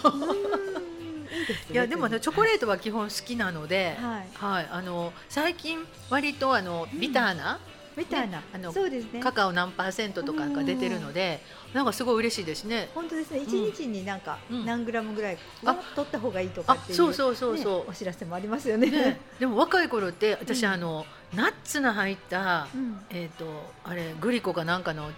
[1.72, 4.28] いやでもねチョコレートは基本好きなので、はい。
[4.34, 7.60] はい、あの最近割とあのビターな、
[7.96, 9.20] みたいな、ねあのそうですね。
[9.20, 11.42] カカオ何パーセントとかが出てるので、
[11.74, 12.90] なんかすごい嬉しいですね。
[12.94, 13.40] 本当ですね。
[13.40, 14.66] 一日になんかうん。
[14.66, 17.80] 何グラムぐらいあは取った方がいいとかあっていうそうそうそうそう。
[17.80, 18.90] ねお知らせもありますよね。
[18.90, 20.72] ね、でも若い頃って私、うん。
[20.72, 23.00] あのナッツの入った、うん。
[23.10, 23.46] えっ、と
[23.84, 25.10] あれグリコかなんかの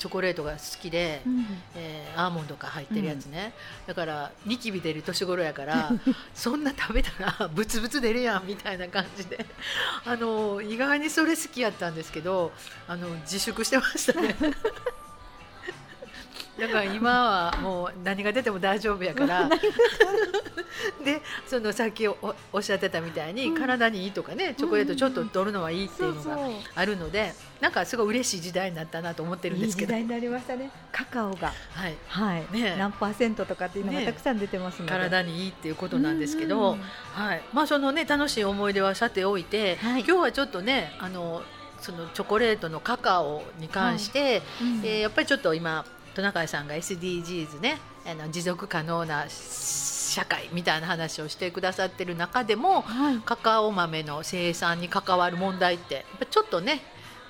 [0.00, 1.46] チョコレートが好きで、うん。
[1.76, 3.52] えーアーモンドが入ってるやつね、
[3.86, 5.92] だからニキビ出る年頃やから
[6.34, 9.46] そんな食べたら ブツブツ出るやんみたいな感じで。
[10.04, 12.52] あの意外にそれ好きやったんですけど
[12.88, 14.34] あの自粛してましたね。
[16.60, 19.48] だから今はもう何が出ても大丈夫やから。
[21.04, 22.16] でそのさっきお
[22.52, 23.54] おっしゃってたみたいに、うん。
[23.54, 26.38] 体にいいとかねチョコレートちょっと取るのはいいっていうのが
[26.74, 29.94] あるのでなんかすごい嬉しい時代になったなと思ってるんいですけど。
[29.94, 30.70] い時代になりましたね。
[30.92, 31.52] カカオが。
[31.72, 31.96] はい。
[32.08, 32.72] はい、ね。
[32.74, 36.80] え何パーセントとかっていうのがたくさん出てますので、体にいいっていうことなんですけど、うん
[37.12, 37.42] はい。
[37.52, 40.00] まあ、そのね楽しい思い出はさておいて、はい。
[40.00, 41.42] 今日はちょっとねあの
[41.80, 44.80] そのチョコレートのカカオに関して、うん。
[44.84, 53.18] えーやっぱりちょっと今トナカイさんが SDGs ねあの持続可能な社会みたいな話をしてくださってる中でもはい。
[53.18, 56.80] カカオ豆の生産に関わる問題ってやっぱちょっとね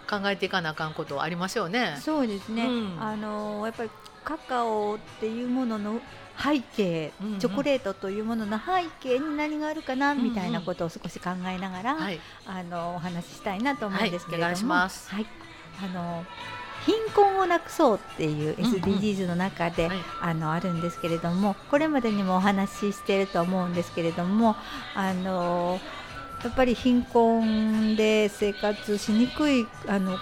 [0.08, 1.96] 考えていかなあかんことありますよね。
[2.00, 3.00] そうですね、うん。
[3.00, 3.90] あのやっぱり
[4.24, 6.00] カカオっていうものの
[6.36, 7.38] 背景、うんうん。
[7.38, 10.24] チョコレートというものの背景に何があるかな、うんうん。
[10.24, 15.10] みたいなことを少し考えながら、はい、あのお話ししたいなと思うんですけれども、はいお願いします。
[15.10, 15.26] はい。
[15.82, 16.24] あの
[16.86, 18.72] 貧困をなくそうっていううんうん。
[18.72, 19.98] SDGs の中で、はい。
[20.22, 24.56] あのあるんですけれどもこれまでにもお話ししていると思うんですけれども
[24.94, 25.80] あの
[26.42, 30.16] やっぱり貧困で生活しにくいあの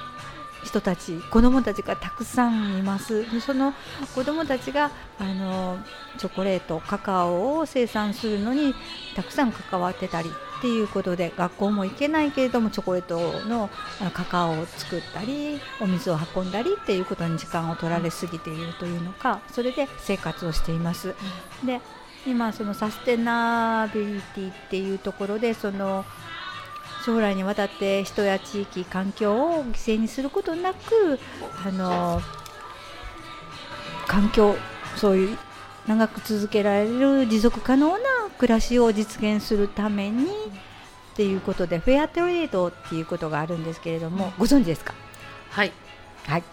[0.65, 3.31] 人たち子どもたちがたくさんいます。
[3.31, 3.73] でその
[4.15, 5.79] 子どもたちがあの
[6.19, 8.75] チョコレートカカオを生産するのに
[9.15, 13.71] たくさん関わってたりっていうことで学校も行けないけれどもチョコレートの
[14.13, 21.15] カカオを作ったりお水を運んだりっていうことに時間を取られすぎているというのかそれで生活をしています。
[21.65, 21.81] で
[22.27, 26.05] 今そのサステナビリティっていうところでその
[27.07, 31.19] 将来にわたって人や地域環境を犠牲にすることなく
[31.65, 32.21] あの
[34.07, 34.57] 環境
[34.97, 35.39] そういう
[35.89, 37.99] 長く続けられる持続可能な
[38.39, 40.29] 暮らしを実現するためにっ
[41.17, 44.95] ていうことでフェアトレードっていうことがあるんですけれどもご存知ですか？
[45.51, 45.73] はい。
[46.27, 46.45] はい、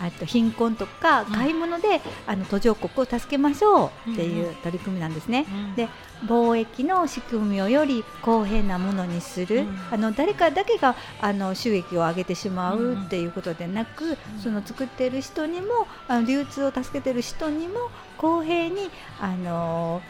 [0.00, 1.32] あと貧困とかうん。
[1.32, 5.46] 買い物で、あの途上国を助けましょうっていう取り組みなんですね。
[5.76, 5.88] で
[6.26, 9.78] 貿易の仕組みをより公平なものにする、うん。
[9.90, 20.02] あの誰かだけがあの収益を上げてしまうっていうことでなく、その作っている人にもあの流通を助けている人にも公平にあの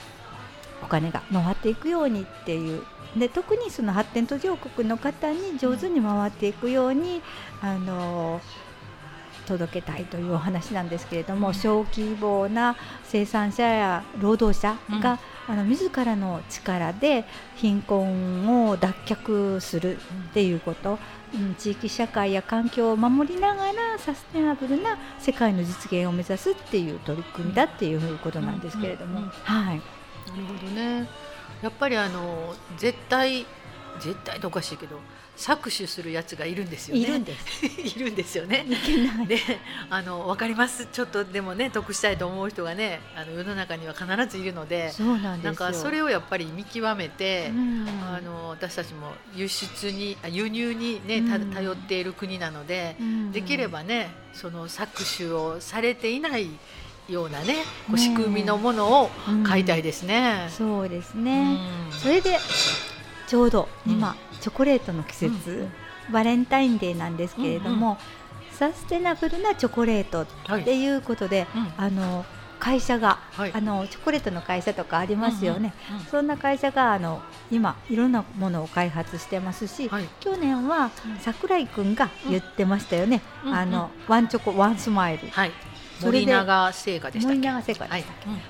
[0.82, 2.82] お金が回っていくようにっていう。
[3.16, 7.22] で特にその発展途上国の方に上手に回っていくように、
[7.60, 8.40] あの
[9.50, 11.54] 届けたいというお話なんですけれども、うん。
[11.54, 17.24] 小規模な生産者や労働者が、あの自らの力で
[17.56, 20.00] 貧困を脱却するっ
[20.32, 20.98] ていうこと、
[21.34, 29.80] うん、地域社会や環境を守りながらサステナブルな世界の実現を目指すっていう取り組みだっていうことなんですけれども、はい、なる
[30.46, 31.08] ほどね。
[31.62, 33.44] やっぱりあの絶対
[33.98, 35.00] 絶対とおかしいけど
[35.40, 37.64] 搾取するやつがいるんですよねいるんです。
[37.96, 38.66] いるんですよね。
[39.26, 39.38] で
[39.88, 45.44] あの分かりますちょっとでもね得したいと思う人がねあの世の中には必ずいるのでそうなんですよ。
[45.44, 56.50] なんかそれをやっぱり見極めて、うんあの私たちも輸出にあ輸入にねたうん頼っている国なので、うんできればねその搾取をされていない
[57.08, 59.10] ようなねこうね仕組みのものを
[59.44, 60.48] 買いたいですね。
[60.50, 61.54] そうですうね。
[61.54, 61.58] ん
[61.92, 62.38] それで
[63.26, 65.50] ちょうど今、うんチョコレートの季節、
[66.08, 66.12] うん。
[66.12, 67.98] バレンタインデーなんですけれども、
[68.52, 71.72] サステナブルなチョコレートはいっていうことで、うん。
[71.76, 72.24] あの
[72.58, 73.52] 会社が、はい。
[73.54, 75.72] あのチョコレートの会社とかありますよね。
[75.90, 80.08] うんうんそんな会社があの今いろんなものを開発してますし、はい。
[80.20, 83.22] 去年は桜井くんが言ってましたよね。
[83.44, 85.28] うんあのワンチョコワンスマイル。
[85.28, 85.52] はい。
[85.98, 87.36] それで森永製菓でしたっけ？
[87.38, 88.04] 森永製菓ではい。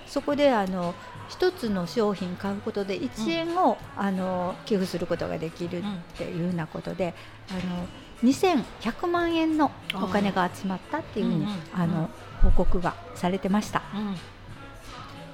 [0.07, 0.95] そこであの
[1.31, 5.83] 一つの商品買うことで1円を、あの寄付することができるっ
[6.19, 7.15] ていうようなことで、
[7.51, 7.87] あの
[8.23, 12.11] 2100万円のお金が集まったっていうふうに、うんうんあの
[12.43, 13.83] 報告がされてました。
[13.95, 14.01] うん。
[14.09, 14.17] うん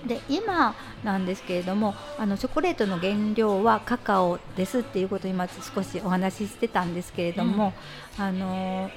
[0.07, 7.73] で今なんですけれどもあのチョコレートの原料はカカオですっていうことを今少しお話ししてたんですけれども、
[8.19, 8.91] あの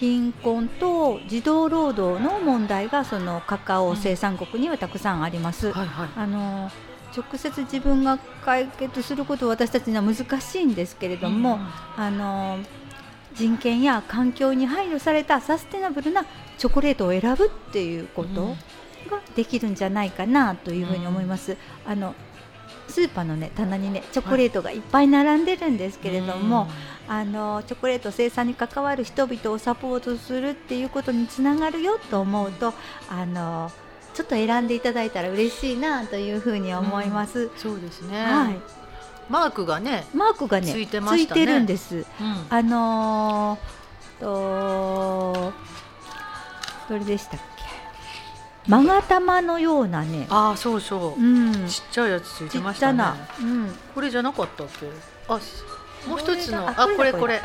[0.00, 5.72] 貧困と児童労働の問題がそのカカオ生産国にはたくさんあります。
[5.72, 6.08] はいはい。
[6.16, 6.70] あの
[7.14, 11.58] 直接自分が解決することは私たちには難しいんですけれども、
[11.98, 12.58] あの
[13.34, 16.24] 人権や環境に配慮されたサステナブルな
[16.56, 18.56] チョコレートを選ぶっていうこと
[19.10, 21.58] ができるんじゃないかなというふうに思います。
[21.84, 22.14] あの
[22.88, 26.68] スーパーのね棚にねチョコレートがいっぱい並んでるんですけれども、
[27.12, 32.72] あのチョコレート生産に関わる人々をサポートするっていうことにつながるよと思うと
[33.08, 33.72] あの
[34.14, 37.50] ちょっと選んでいただいたら嬉しいなというふうに思います。
[37.56, 38.60] そうですね、はい、
[39.28, 41.40] マークがね、マークがねついてましたね。
[41.40, 41.96] ついてるんです。
[41.96, 42.04] うん。
[42.48, 45.52] あのー、と
[46.88, 48.70] どれでしたっけ？
[48.70, 53.02] 勾玉のようなね、ああそうそう、うん、ちっちゃいやつついちてましたね。
[53.02, 54.86] っちゃな、うん、これじゃなかったっけ？
[55.28, 55.40] あ
[56.06, 57.34] もう一つのあこれあこれこれ。
[57.34, 57.38] え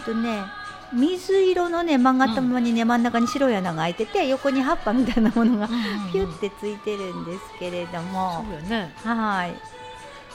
[0.00, 0.44] っとね
[0.92, 6.12] 水色のね勾玉にね真ん中に白い穴が開いてて横に葉っぱみたいなものがうんうんうん。
[6.12, 8.94] ピュってついてるんですけれども、そうやね。
[9.04, 9.54] はい。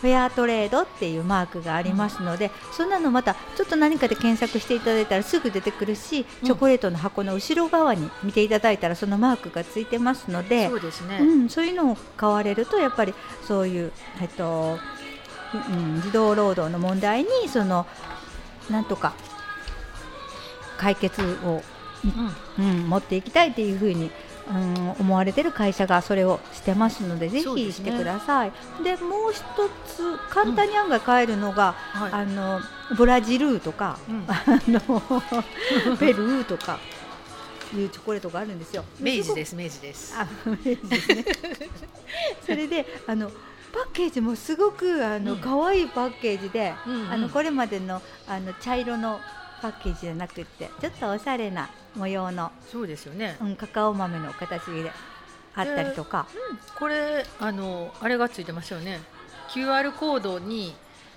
[0.01, 6.47] フェアトレードっていうマークがありますので、そんなのまたちょっと何かで検索していただいたらすぐ出てくるし、うん。
[6.47, 13.13] チョコレートの箱の後ろ側に見ていただいたらそのマークがついてますのでそうですね、うん、そういうのを買われるとやっぱり
[13.47, 14.77] そういう、えっと
[15.55, 17.85] うん、児童労働の問題にその
[18.69, 19.13] なんとか
[20.77, 21.61] 解決を、
[22.57, 24.11] うんうん、持っていきたいっていうふうに、
[24.49, 28.51] うん、思われてる会社がそれをしてますのでぜひしてください。
[28.83, 29.39] でもう一
[29.87, 32.59] つ簡単に案外買えるのが、はいあの
[32.95, 35.01] ブラジルとか、うん あの
[35.97, 36.79] ペルーとか
[37.73, 38.83] いうチョコレートがあるんですよ。
[38.99, 41.25] 明治です明治ですあ、明治ですね。
[42.45, 43.31] それであの
[43.75, 45.39] パッケージもすごくあの、うん。
[45.39, 47.11] 可愛いパッケージで、うんうん。
[47.11, 49.19] あのこれまでのあの茶色の
[49.61, 54.91] パッケージじゃなくってちょっとおしゃれな模様の、そうですよね、うん、カカオ豆の形で
[55.55, 56.27] あったりとか、
[56.79, 59.01] これあのあれがついてますよね。
[59.49, 60.75] QR コードに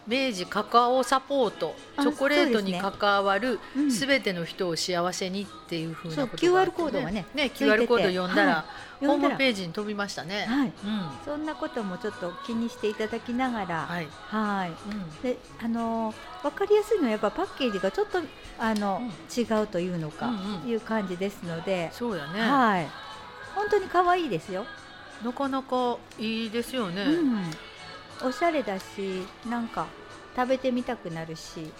[0.08, 3.92] 明治カカオサポートあチョコレートに関わるうん。
[3.92, 8.64] すべての人を幸せにっていうふうなことがあって QR コードがねね QR コード読んだら、は
[9.00, 9.06] い。
[9.06, 10.72] ホームページに飛びましたね、はい、うん。
[11.24, 14.70] そんなこともちょっと気にしていただきながら、はい、はい。
[14.90, 15.22] うん。
[15.22, 18.20] であの分かりやすいのはやっぱパッケージがちょっと
[18.58, 19.08] あの、うん。
[19.08, 20.68] 違うというのか、うんうん。
[20.68, 22.88] いう感じですので、そうやね、はい。
[23.54, 24.64] 本当に可愛いですよ、
[25.24, 29.86] なかなかいいですよね、うん、おしゃれだしなんか
[30.38, 31.72] 食べてみたくなるし、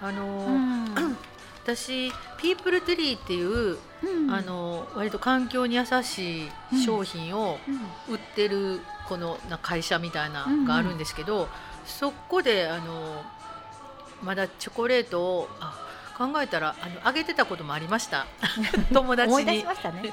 [0.00, 1.16] あのうーん。
[1.62, 4.30] 私ピープルトゥリーっていう、うん。
[4.32, 6.50] あの割と環境に優しい
[6.82, 7.58] 商品を
[8.08, 8.14] うん。
[8.14, 11.48] 売ってるこのな会社みたいなのがあるんですけど、
[11.84, 13.22] そこであの
[14.22, 15.86] まだチョコレートをあ
[16.16, 18.26] 考えたらあのあげてたこともありました。
[18.94, 19.44] 友達に。
[19.44, 19.64] ね。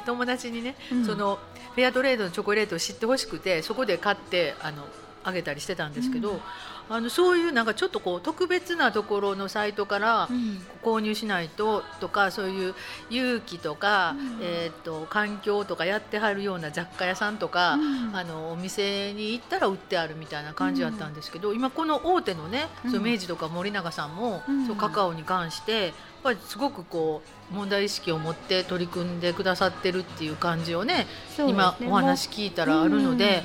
[0.06, 1.06] 友達にね、うん。
[1.06, 1.40] その
[1.74, 4.86] フェアトレードのチョコレートを知ってほしくてそこで買ってあの
[5.24, 6.42] あげたりしてたんですけど、うん
[6.90, 10.62] あのそういうなんかちょっとこう特別なところのサイトからうん。
[10.84, 12.76] 購入しないととかそういう
[13.10, 14.40] 勇気とか、うん。
[14.42, 18.16] えー、と環境とかやってはるような雑貨屋さんとか、うん。
[18.16, 22.92] あのお店に行ったら売ってあるみたいな感じだったんですけど、今この大手のね、うん。
[22.92, 24.68] そう明治とか森永さんも、うん。
[24.68, 27.22] そうカカオに関してやっぱりすごくこ
[27.52, 31.08] う問題意識を持って取り組んでくださってるっていう感じをねね。
[31.38, 33.44] 今お話も聞いたらあるので、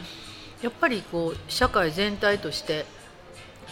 [0.63, 2.87] やっぱりこう社会全体として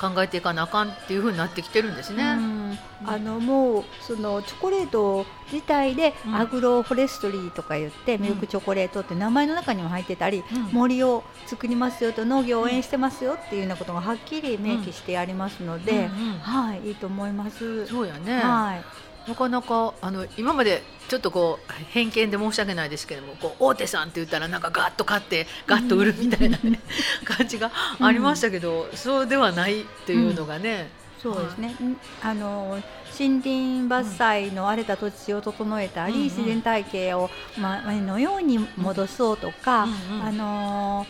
[0.01, 2.25] 考えていかなあかんっていう風になってきてるんですね。
[2.25, 2.79] うん。
[3.05, 6.35] あのもうそのチョコレート自体でうん。
[6.35, 10.63] アグロフォレストリーとか言って、ミルクチョコレートって名前の中にも入ってたり、うん。
[10.73, 16.09] 森を作りますよと農業を応援してますよっていうようなことがはっきり明記してありますので、
[16.43, 17.87] はいいいと思います。
[17.87, 18.85] そうやね、はい。
[19.29, 26.81] なかなかあの今までちょっとこう偏見で申し訳ないですけれどもこう大手さんって言ったらなんかガッと買ってガッと売るみたいな、ね
[27.25, 30.91] 感じがありましたけど、そうではないっていうのがね、
[31.23, 31.69] そうですね。
[31.69, 31.97] ん。
[32.23, 32.81] あの
[33.19, 36.25] 森林伐採の荒れた土地を整えたり、うんうん。
[36.25, 41.07] 自然体系をま前のように戻そうとか、うんうんあの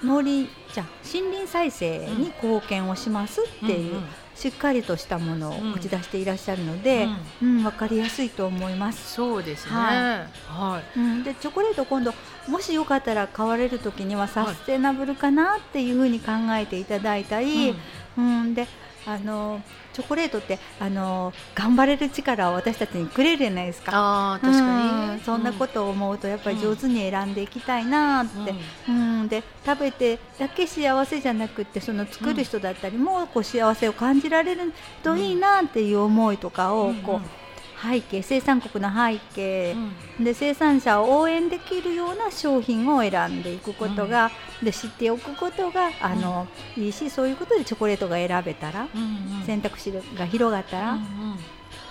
[0.00, 4.04] 森じゃあ森林再生に貢献をしますっていう、うんうん
[4.38, 5.72] しっかりとしたものをうん。
[5.72, 7.08] 打ち出していらっしゃるので、
[7.42, 7.64] うん。
[7.64, 9.14] わかりやすいと思います。
[9.14, 9.72] そうですね。
[9.72, 12.14] ははい、うん、でチョコレート今度
[12.46, 17.74] もしよかったら買われる時にはサステナブルかなっていうふうに考えていただいたり、
[18.16, 18.66] うん、で
[19.06, 19.60] あの
[19.92, 23.92] チョコレートってあの頑張れる力を私たちにくれるじゃないですか。
[23.94, 28.54] ああ確かに、うんそんなことを思うとやっぱり上手に選んでいきたいなって、
[28.88, 29.28] うん。
[29.28, 34.72] で食べてだけ幸せじゃなくってその作る人だったりもこう幸せを感じられる
[35.02, 37.47] といいなっていう思いとかをこう
[37.82, 39.76] 背景生産国の背景、
[40.18, 51.38] うん、で生産者を応援できるような商品を選んでいくことが、うん、で知っておくことがあの、うん、いいしそういうことでチョコレートが選べたら、うんうん、選択肢が広がったら、うんうん、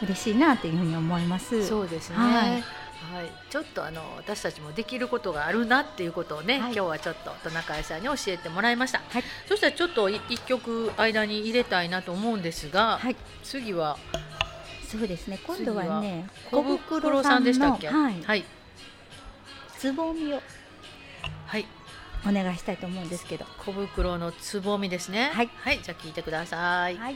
[0.04, 1.66] 嬉しいなというふうに思います。
[1.66, 2.64] そうですね、はい。
[3.14, 13.98] はい、ちょっとあの私たちもできることがあるなっていうことをね、はい、今日はちょっとトナカイさんに教えてもらいました、はい、そしたらちょっと1曲間に入れたいなと思うんですが、はい、次は
[14.88, 15.40] そうですね。
[15.46, 17.90] 今度はね小袋さんでしたっけ？
[17.90, 18.46] はい、はい、
[19.78, 20.42] つぼみを
[21.46, 21.66] はい。
[22.28, 23.46] お願いしたいと思うんですけど。
[23.60, 25.30] 小袋のつぼみですね。
[25.34, 27.16] はい、はい、じゃあ聞いてください、はい。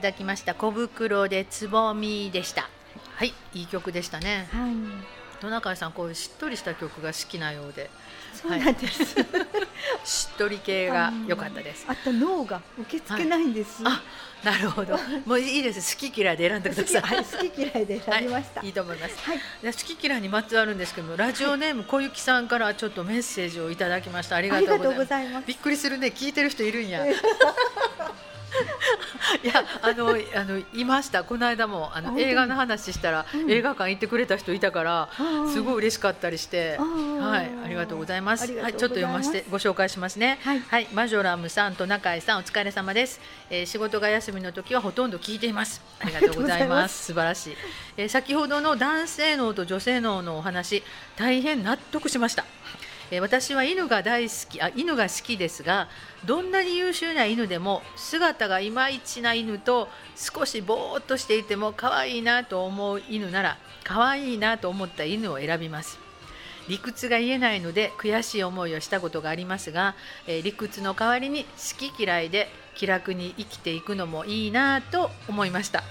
[0.00, 0.54] だきました。
[0.54, 2.68] 小袋でつぼみでした。
[3.14, 4.48] はいいい曲でしたね。
[4.52, 4.74] はい。
[5.40, 7.90] トナカイさんこうしっとりした曲が好きなようで。
[8.34, 9.16] そうなんです、
[10.04, 11.84] しっとり系が良かったです。
[11.88, 14.02] あと脳が受け付けないんです、あ
[14.44, 14.96] なるほど。
[15.26, 15.96] もういいです。
[15.96, 17.02] 好き嫌いで選んでください。
[17.02, 19.18] はい好き嫌いで選びました、はい、いいと思います。
[19.22, 19.40] はい。
[19.62, 24.36] で好き嫌いにまつわるんですけどもラジオネーム小雪さんからちょっとメッセージをいただきました。
[24.36, 24.98] ありがとうとうございます。
[24.98, 25.46] ございます。
[25.46, 26.12] びっくりするね。
[26.14, 27.04] 聞いてる人いるんや
[29.42, 31.24] いやあのあのいました。
[31.24, 33.50] この間もあの映画の話したら、うん。
[33.50, 35.08] 映画館行ってくれた人いたから
[35.52, 38.52] すごい嬉しかったりしてはいありがとうございます。
[38.52, 40.38] はいちょっと読ませてご紹介しますね。
[40.42, 40.88] はい。
[40.92, 43.20] マジョラムさんと中井さんお疲れ様です、
[43.50, 45.80] えー仕事が休みの時はほとんど聞いています。
[46.00, 47.04] ありがとうございます。
[47.06, 47.56] 素晴らしい、
[47.96, 50.82] えー先ほどの男性脳と女性脳のお話
[51.16, 52.44] 大変納得しました。
[52.44, 52.79] えー
[53.18, 55.88] 私は犬が大好きあ犬が好きですが
[56.24, 65.98] どんなに優秀な犬でも姿がいまいちな犬と少しぼーっとしていても可愛いなと思う犬なら可愛いなと思った犬を選びます。
[66.68, 69.96] 理屈が言えないので悔しい思いをしたことがありますが、
[70.28, 75.82] えー理屈の代わりに好き嫌いで気楽に生きていくのもいいなと思いました。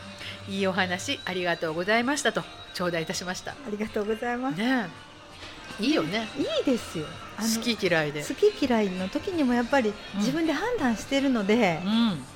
[0.47, 2.43] いいお話ありがとうございましたと
[2.73, 3.51] 頂戴いたしました。
[3.51, 4.57] ありがとうございます。
[4.57, 5.08] ねえ
[5.79, 6.27] いいよね。
[6.37, 7.05] いいですよ。
[7.37, 8.23] あの好き嫌いで。
[8.23, 10.19] 好き嫌いの時にもやっぱりうん。
[10.19, 11.79] 自分で判断してるので。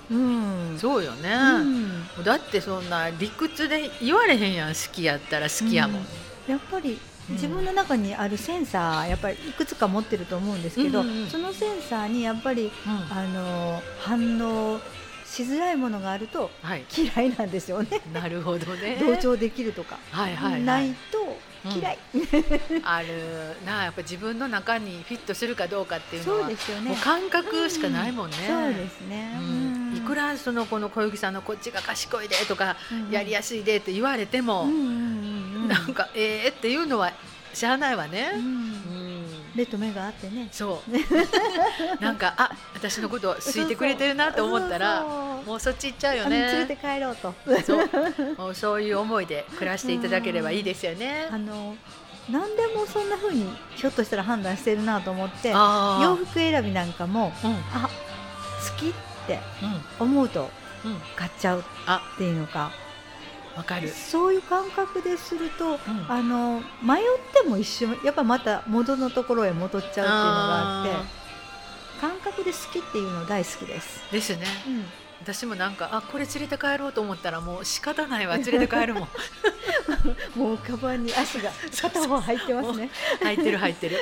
[0.10, 0.76] ううん。
[0.76, 2.24] ん、そうよね、うん。
[2.24, 6.06] だってそんな理屈で言われへんやん好きやったら好きやもん、うん。
[6.48, 6.98] やっぱり
[7.30, 7.36] うん。
[7.36, 11.28] 自分の中にあるセンサーやっぱりいくつか持ってると思うんですけど、うんうんうん。
[11.30, 13.18] そのセンサーにやっぱりうん。
[13.18, 14.80] あの反応
[15.26, 16.86] しづらいものがあるとはい。
[16.96, 18.02] 嫌いなんですよね。
[18.14, 18.98] なるほどね。
[19.00, 21.97] 同調できるとか、はいはい、はないい、と嫌い。
[22.84, 23.07] ある
[23.66, 23.80] な。
[23.80, 26.89] あやっぱ自分の中にフィットするかどうかっていうのそうはですよね。
[26.89, 26.97] もう。
[26.99, 29.38] 感覚しかないもんね、そうですね。
[29.39, 29.97] うん。
[29.97, 33.11] いくらそのこの小雪さんのこっちが賢いでとか、うん。
[33.11, 35.68] やりやすいでって言われても、うんうんうんうん。
[35.68, 37.14] なんかええっていうのは
[37.53, 39.12] しゃあないわね、ううんん
[39.56, 40.47] 目と目があってね。
[40.51, 40.91] そう。
[42.04, 47.34] なんかあ私のことを好いてくれてるなと思ったらもうそっち行っちゃうよあの連れてね帰ろうと。
[47.66, 47.89] そう。
[48.38, 51.28] もうそういう思いで暮らしていただければいいですよね。
[51.32, 51.76] あの
[52.30, 57.51] 何でもそんな風にひょっとしたら判断してるなと思って洋服選びなんかもうん。
[57.74, 58.93] あ好きっ
[59.28, 59.39] て
[59.99, 60.08] うん。
[60.08, 60.49] 思うと
[60.86, 61.01] うん。
[61.16, 62.72] 買っちゃうあっていうのか
[63.56, 63.89] わかる。
[63.89, 65.78] そういう感覚ですると、うん。
[66.08, 71.24] あの迷っても一瞬やっぱまた元のところへ戻っちゃうっていうのがあって
[72.01, 74.12] 感覚で好きっていうの大好きです。
[74.12, 74.45] ですね。
[74.68, 74.86] うん。
[75.22, 78.36] 私もなんかあこれ連れて帰ろうと思ったらもう仕方ないわ。
[78.38, 79.08] 連れて帰るもん。
[80.36, 81.49] もうカバンに足が
[81.82, 82.89] 片方入ってますね。
[83.22, 83.99] 入ってる入ってる。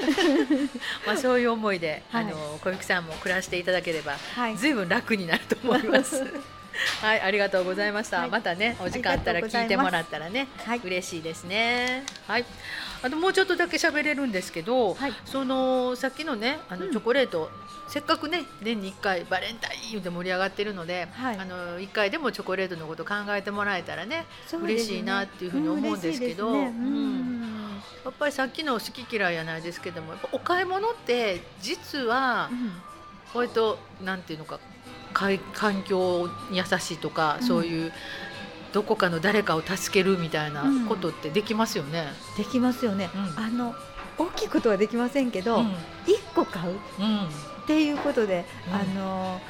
[1.06, 2.24] まあそういう思いで、はい。
[2.24, 4.58] あの小雪さんも暮らしていただければはい。
[4.58, 6.26] ずいぶん楽になると思います
[7.02, 8.30] はいありがとうございました、はい。
[8.30, 10.82] またねお時間あったら聞いてもらったらね、はい。
[10.84, 12.04] 嬉しいですね。
[12.28, 12.46] はい。
[13.02, 15.14] あともうちょっとだけ喋れるんですけど、はい。
[15.26, 16.92] そのさっきのねあのうん。
[16.92, 17.50] チョコレート、
[17.88, 21.38] せっかくね年に1回バレンタインで盛り上がってるので、はい。
[21.38, 24.26] あの1回でもチョコレートのこと考えてもらえたらねね。
[24.62, 27.82] 嬉しいなっていうふうに思うんですけどうん。
[28.04, 32.72] やっぱりさっきの好き嫌いやないですけどもお買い物って実はうん。
[33.34, 34.60] 割となんていうのか
[35.14, 37.48] 環境に優しいとか、うん。
[37.48, 37.94] そういう
[38.74, 40.86] どこかの誰かを助けるみたいなうん。
[40.88, 42.08] ことってできますよね。
[42.38, 43.10] できますよね。
[43.14, 43.44] うん。
[43.44, 43.76] あの
[44.18, 45.64] 大きいことはできませんけど、
[46.06, 47.30] 一個買ううんっ
[47.68, 48.74] ていうことで、うん。
[48.74, 49.42] あの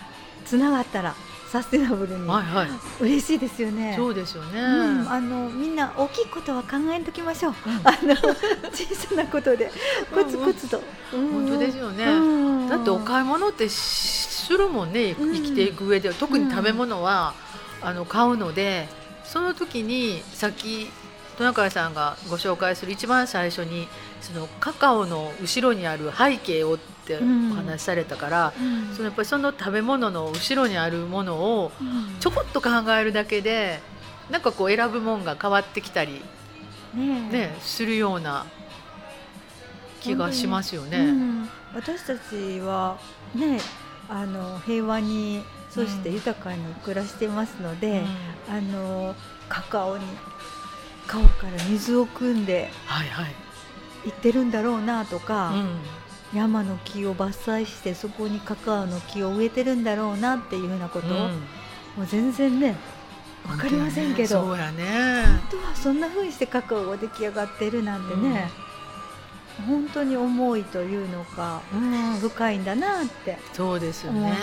[0.46, 1.16] つながったら
[1.52, 2.26] サステナブルに。
[2.28, 2.70] はいはい。
[3.02, 3.94] 嬉しいですよね。
[3.98, 7.54] そうですよね、うん、あのみんな大きいことは考えんときましょう。
[7.84, 8.16] あの
[8.72, 9.70] 小さなことで。
[10.14, 10.82] コツコツと。
[11.12, 12.06] 本当ですよね。
[12.06, 12.70] うん。
[12.70, 15.34] だってお買い物ってしするもんねうん。
[15.34, 16.08] 生きていく上で。
[16.08, 17.34] は特に食べ物は、
[17.82, 18.88] あの買うので
[19.24, 20.90] その時にさっき
[21.38, 23.88] トナカイさんがご紹介する一番最初に
[24.22, 26.78] そのカカオの後ろにある背景を
[27.18, 27.52] ってうん。
[27.52, 28.94] お話しされたから、うん。
[28.94, 32.20] そのやっぱりその食べ物の後ろにあるものをうん。
[32.20, 33.80] ちょこっと考えるだけで
[34.30, 36.22] なんかこう選ぶもんが変わってきたり、
[36.94, 37.34] ねえ。
[37.34, 38.46] ね、するような
[40.00, 40.98] 気がしますよね。
[41.00, 41.50] うん。
[41.74, 42.98] 私たちは
[43.34, 43.60] ね
[44.10, 48.04] あの平和にそして豊かに暮らしていますので、
[48.50, 49.16] あの
[49.48, 50.04] カカオに
[51.08, 53.36] 川から水を汲んではいはい、
[54.04, 55.80] 行ってるんだろうなとか、うん
[56.34, 61.14] 山の木を伐採してそこにカカオの木を植えてるんだろうなっていうふうなこと、うん。
[61.14, 62.76] もう全然ね
[63.48, 64.42] 分かりませんけど。
[64.42, 65.24] そうやね。
[65.26, 68.50] 本当はそんな風にしてカカオが出来上がってるなんてね、
[69.62, 73.38] 本当に重いというのか、うん、深いんだなって。
[73.54, 74.34] そうですよね。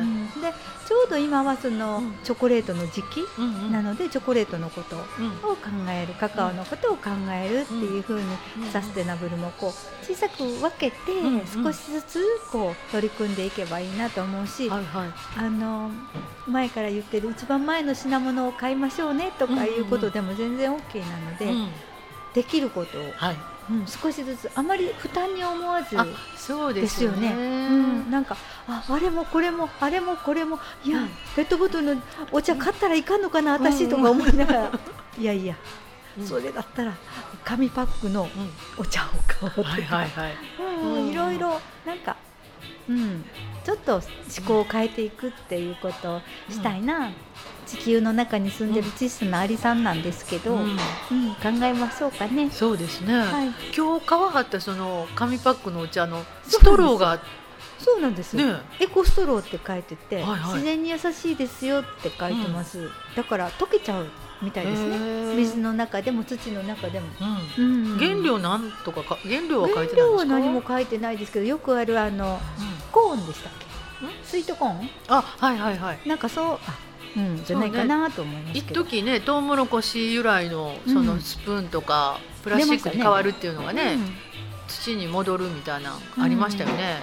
[0.00, 0.52] うんで
[0.90, 2.14] ちょうど今はその、うん。
[2.24, 3.24] チョコレートの時期
[3.70, 5.30] なのでチョコレートのことをうん。
[5.38, 5.56] 考
[5.88, 8.26] えるカカオのことを考えるっていう風に
[8.58, 8.70] うん。
[8.72, 10.96] サステナブルもこう小さく分けて
[11.54, 15.08] 少しずつこう取り組んでいけばいいなと思うし、はいはい。
[15.36, 15.92] あの
[16.48, 21.68] 前から言ってる一番前の品物を買いましょうねとかいうことでも全然 OK なので、うん。
[22.34, 23.02] できることを、
[23.86, 26.06] 少しずつあまり負担に思わずあ、
[26.36, 27.28] そうでですすよよね。
[27.30, 27.34] ね。
[27.34, 27.38] う
[28.08, 28.36] ん、なんか
[28.68, 31.08] ああれもこれもあれもこれもいや、うん。
[31.36, 32.02] ペットボトルの
[32.32, 34.70] お茶買ったらいかんのかな、私とか思いながら、
[35.18, 35.56] いやいや、
[36.18, 36.26] うん。
[36.26, 36.92] それだったら
[37.44, 40.34] 紙パックのうんお茶を買おうとか、はいはいはい。
[40.60, 41.08] うんうん。
[41.08, 42.16] いろいろなんか、
[42.88, 43.24] うん、
[43.64, 44.02] ちょっと思
[44.46, 47.12] 考を変えていくっていうことをしたいな、
[47.66, 50.74] 地球の中に住んでる小さなアリさんなんですけど、ううん。
[50.74, 50.78] ん
[51.36, 52.50] 考えましょうかね。
[52.50, 53.14] そうですね。
[53.18, 57.20] はい、今日買わはったその紙パックのお茶のストローが。
[57.78, 58.36] そうなんです。
[58.36, 58.46] よ。
[58.46, 58.60] ね。
[58.78, 60.40] エコストローって書いてて、はいはい。
[60.54, 64.06] 自然に優しいですよって書いてます、だから溶けちゃう
[64.42, 65.34] みたいですね。
[65.36, 67.06] 水の中でも土の中でも、
[67.58, 67.64] うん。
[67.64, 67.98] うん。
[67.98, 69.96] 原料なんとかか原料は書いてないんですか？
[69.96, 72.40] 原料は何も書いてないですけどよくあるあの
[72.92, 73.52] コーンでしたっ
[74.00, 74.06] け？
[74.06, 74.10] ん。
[74.24, 74.88] スイートコーン？
[75.08, 75.98] あ、はいはいはい。
[76.08, 76.78] なんかそうあ
[77.16, 83.98] うんじゃないかなと思います一けど、時ねトウモロコシ由来のそのスプーンとか、プラスチックに変わるっていうのがね
[84.68, 87.02] 土に戻るみたいなありましたよね。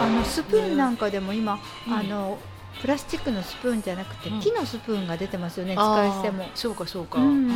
[0.00, 1.58] あのスプーンなんかでも今、
[1.88, 1.92] うん。
[1.92, 2.38] あの
[2.80, 4.40] プラスチックのスプーンじゃなくて、うん。
[4.40, 6.10] 木のスプーンが出てますよねあー。
[6.10, 6.48] 使い捨ても。
[6.54, 7.50] そうかそうか、うん。
[7.50, 7.54] あ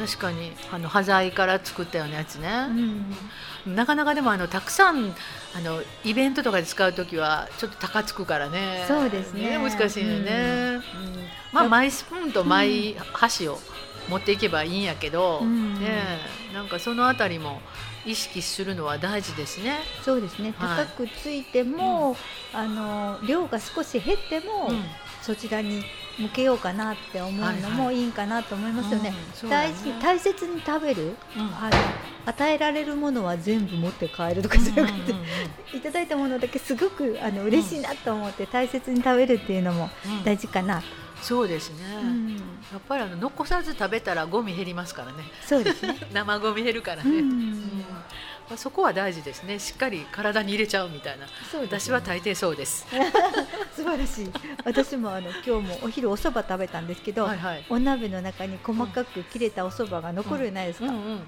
[0.00, 0.52] ー確かに。
[0.72, 5.12] あの端材から作ったようなやつうね、んなかなかでもあのたくさん
[5.56, 8.84] あのイベントとかで使う時はちょっと高つくからね。
[8.86, 9.58] そうですね。
[9.58, 10.82] 難しいよね、うん
[11.52, 13.58] まあやっマイスプーンとマイ箸を
[14.08, 15.74] 持っていけばいいんやけど、うん。
[15.74, 15.80] ね
[16.52, 17.60] えなんかそのあたりも
[18.04, 19.78] 意識するのは大事ですね。
[20.02, 20.86] そうですね、はい。
[20.86, 22.16] 高くついても、
[22.52, 24.82] あの量が少し減っても、うん。
[25.20, 25.82] そちらに
[26.18, 27.72] 向けようかなって思うのはいはい。
[27.72, 29.12] もいいんかなと思いますよね。
[29.50, 31.42] 大事大切に食べる、うん。
[31.42, 31.70] あの
[32.26, 35.24] 与えられるものは全部持って帰るとかじゃなくて、うんうん
[35.74, 40.24] いただいたものだけすごくあの嬉しいなと思って大切に食べるっていうのもうん。
[40.24, 40.82] 大事かな、
[41.22, 42.36] そうですね、うん。
[42.36, 45.24] やっぱりあの残さず食べたらゴミ減りますからね。
[45.44, 45.96] そうですね。
[46.12, 47.16] 生ゴミ減るからね、うん。
[47.16, 47.80] うん。
[48.48, 49.58] まあ、そこは大事ですね。
[49.58, 51.26] しっかり体に入れちゃうみたいな。
[51.50, 52.86] そうです私は大抵そうです。
[53.76, 54.30] 素晴らしい。
[54.64, 57.64] 私もあの今日もお昼お蕎麦食べたんですけど、はいはい。
[57.68, 60.86] お鍋の中に細かく切れたお蕎麦が残るじゃないですか？
[60.86, 61.20] うんうん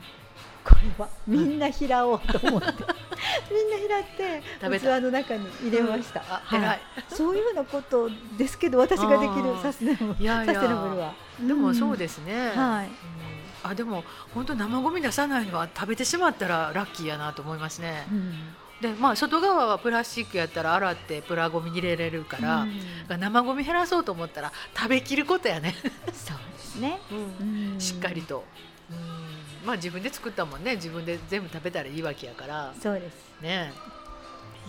[0.65, 2.85] これはみんな拾おうと思って、
[3.51, 6.23] みんな拾って器の中に入れました。
[6.29, 11.15] あはいそういうようなことですけど私ができるサステナブルは。
[11.41, 11.99] でもそうす。
[11.99, 12.87] ですね、はい。
[12.87, 13.71] うん。
[13.71, 14.05] あでも
[14.35, 18.07] 本当生ゴミ出さないのは食べてしまったらラッキーやなと思いますね。
[18.11, 18.35] うん。
[18.81, 23.21] でまあ外側はプラスチックやったら洗ってプラゴミに入れれるから、うん。
[23.21, 25.75] 生ゴミ減らそうと思ったら食べきることやね、
[26.13, 27.01] そうですね。
[27.41, 27.77] うん。
[27.79, 28.23] しっかり。
[28.23, 28.45] と、
[28.91, 29.20] うん
[29.65, 30.77] まあ自分で作ったもんね。
[30.77, 32.73] 自分で全部食べたらいいわけやから。
[32.81, 33.15] そうです。
[33.41, 33.73] ね。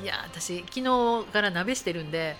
[0.01, 2.37] いや私昨日から鍋してるんで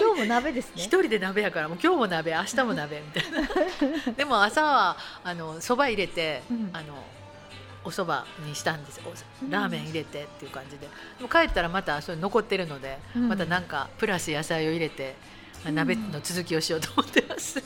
[0.00, 0.88] 今日も鍋です一ね。
[0.88, 4.12] 人で鍋やからもう今日も鍋明日も鍋みたいな。
[4.16, 6.70] でも朝はあのそば入れて、うん。
[6.72, 7.04] あの
[7.84, 10.88] お蕎麦にしたんですおラーメン入れてっていう感じで。
[11.18, 13.28] でも帰ったらまたそれ残ってるので、うん。
[13.28, 15.16] またなんかプラス野菜を入れて、
[15.66, 17.62] 鍋の続きをしようと思ってます、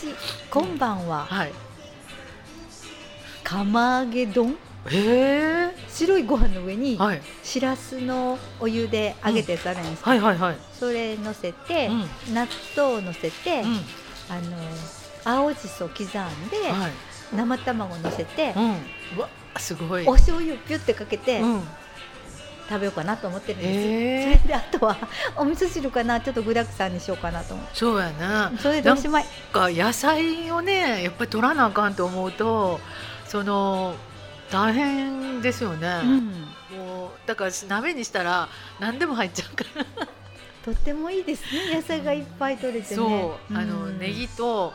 [0.00, 0.14] 私
[0.50, 1.52] 今晩ははい。
[3.44, 4.56] 釜揚げ丼。
[4.90, 7.20] ええ白いご飯の上にはい。
[7.42, 10.56] しらすのお湯で揚げてさるんです、はいはいはい。
[10.72, 12.34] それ乗せて、うん。
[12.34, 13.80] 納豆を乗せて、うん。
[14.30, 14.56] あの
[15.24, 17.36] 青じそ刻んで、はい。
[17.36, 19.18] 生卵乗せて、うん。
[19.18, 19.28] うわ
[19.58, 20.06] すごい。
[20.06, 21.62] お醤油ピュってかけて、うん
[22.70, 24.38] 食べようかなと思ってるんです、えー。
[24.38, 24.96] それであとは
[25.36, 27.76] お味噌汁かなちょっと具だくさんにしようかなと思って。
[27.76, 28.52] そうやな。
[28.60, 29.26] それでおしまい。
[29.52, 32.80] か野菜をねやっぱり取らなあかんと思うと
[33.26, 33.96] その
[34.52, 36.46] 大変ですよね、うん。
[36.76, 38.48] もうだから鍋にしたら
[38.78, 39.84] 何でも入っちゃうから。
[40.64, 41.74] とってもいいですね。
[41.74, 42.96] 野菜がいっぱい取れてね。
[42.96, 44.74] そう、あのんネギと、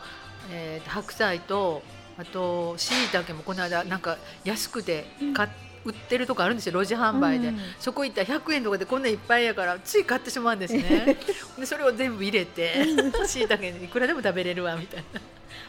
[0.50, 1.82] えー白菜と
[2.18, 5.48] あとしいたけもこの間なんか安くて買っ
[5.86, 7.58] 売ってるとこあるんですよ路地販売で、うん。
[7.78, 11.16] そこ行ったら100円とかでこんないっぱいやからつい買ってしまうんですね。
[11.58, 12.84] でそれを全部入れて
[13.26, 15.20] しいたけいくらでも食べれるわみたいな。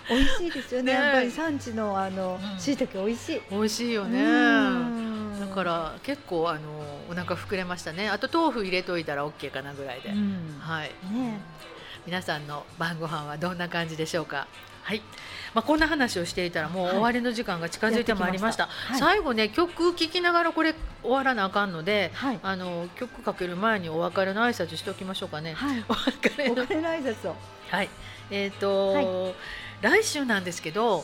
[0.09, 0.93] 美味しいですよね。
[0.93, 0.99] ね。
[0.99, 2.59] やっぱり産地のあのうん。
[2.59, 3.41] 椎茸美味しい。
[3.51, 4.21] 美味しいよね。
[4.21, 5.39] うん。
[5.39, 6.59] だから結構あの
[7.09, 8.09] お腹膨れましたね。
[8.09, 10.59] あと豆腐入れといたら OK かなぐらいで、うん。
[10.59, 10.91] はい。
[11.13, 11.39] ね。
[12.05, 14.47] 皆さんの晩ご飯はどんな感じでしょうか？
[14.83, 15.01] はい、
[15.57, 19.07] まあ、こんな話をしていたらもう終わりの時間が近づいてまいりました,、やってきました。
[19.07, 19.15] はい。
[19.15, 22.39] 最後ね曲聴きながらこれ終わらなあかんのではい。
[22.43, 25.83] あの曲かける前にお別れの挨拶しておきましょうかね、はい。
[25.89, 26.63] お別れの。
[26.63, 27.35] 挨拶を。
[27.71, 27.89] はい。
[28.29, 29.33] えっ、と、
[29.81, 31.03] 来週なんですけど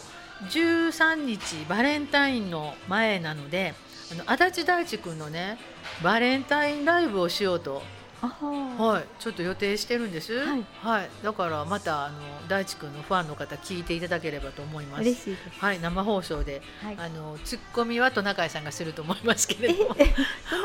[0.50, 3.74] 13日バレンタインの前なので
[4.12, 5.58] あの足立大地君のね
[6.04, 10.34] バレンタインライブをしようとあははい、ちょっと予定してるんです。
[10.34, 12.18] はいはい、だからまたあの
[12.48, 15.02] 大地君のファンの方聞いていただければと思います。
[15.02, 19.96] 嬉しいですはい、生放送で、はいあのツッコミはトナカイさんがすると思いますけれども、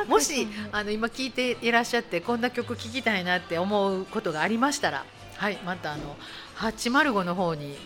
[0.09, 5.05] もしあの今聞いていらっしゃってこんな曲聴きたいなって思うことがありましたら、
[5.37, 6.17] はい、またあの
[6.57, 7.77] 805の方に。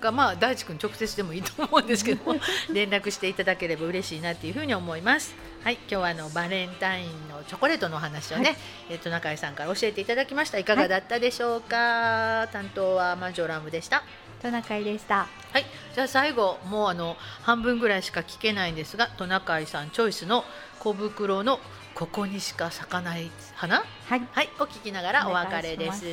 [0.00, 2.38] がまあ大地君直接でもいいと思うんですけども
[2.72, 5.34] 連絡していただければ嬉しいなっていうふうに思います。
[5.64, 8.56] はい、今日はあのバレンタインのチョコレートのお話をね、はい
[8.90, 10.58] えっと中井さんから教えていただきました。
[10.58, 12.48] いかがだったでしょうか？
[12.52, 14.02] 担当はマジョラムでした。
[14.40, 20.44] トナカイでしたはい、じゃあ最後もうあの半分ぐらいしか聞けないんですが、トナカイさんチョイスの
[20.78, 21.58] 小袋の
[21.94, 23.78] ここにしか咲かない花？
[23.78, 26.04] はいはい、を聞きながらお別れです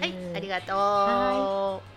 [0.00, 1.93] はい、ありがとう。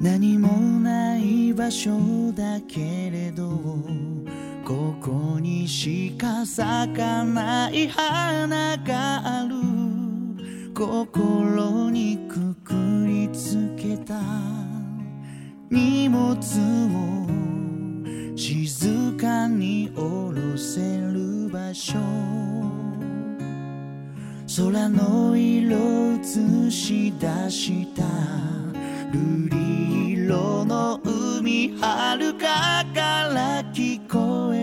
[0.00, 0.48] 何も
[0.80, 1.90] ない場所
[2.32, 3.48] だけれど
[4.64, 9.77] ここにしか咲かない花がある。
[10.78, 12.72] 心にくく
[13.04, 14.14] りつけた。
[15.68, 17.26] 荷物を
[18.36, 21.98] 静かに下ろせる場所。
[24.56, 25.76] 空の色
[26.14, 28.04] 映し出した。
[29.12, 34.57] 瑠璃色の海遥かから聞こえ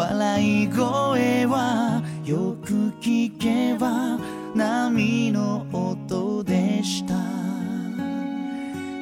[0.00, 2.72] 笑い声はよく
[3.02, 4.18] 聞けば
[4.54, 7.14] 波の音でした。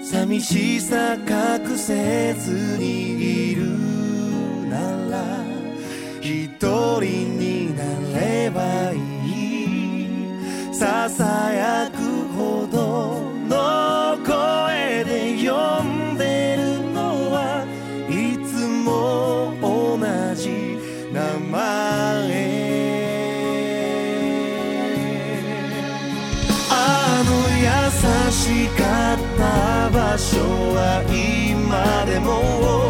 [0.02, 3.68] 寂しさ隠せずにいる
[4.68, 5.44] なら
[6.20, 7.84] 一人にな
[8.18, 10.74] ればいい。
[10.74, 11.87] ささや
[30.18, 30.40] 所
[30.74, 32.87] は今でも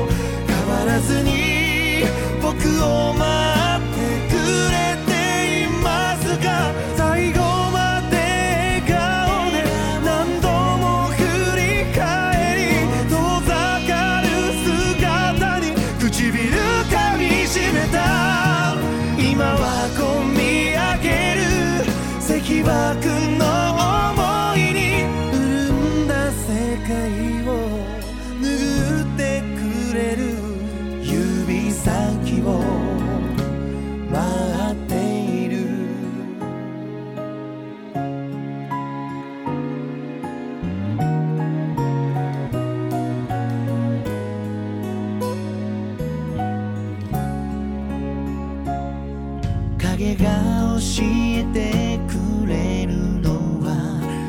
[50.78, 53.68] 教えてくれるのは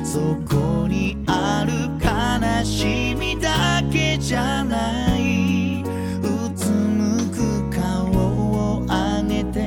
[0.04, 0.20] そ
[0.52, 5.84] こにある悲しみだけじゃない。
[5.84, 5.86] う
[6.56, 9.66] つむく顔を上げて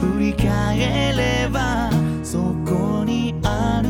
[0.00, 0.78] 振り返
[1.16, 1.90] れば
[2.22, 3.88] そこにある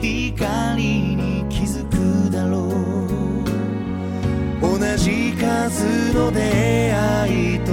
[0.00, 0.82] 光
[1.16, 2.70] に気づくだろう。
[4.62, 7.69] 同じ数の出会いと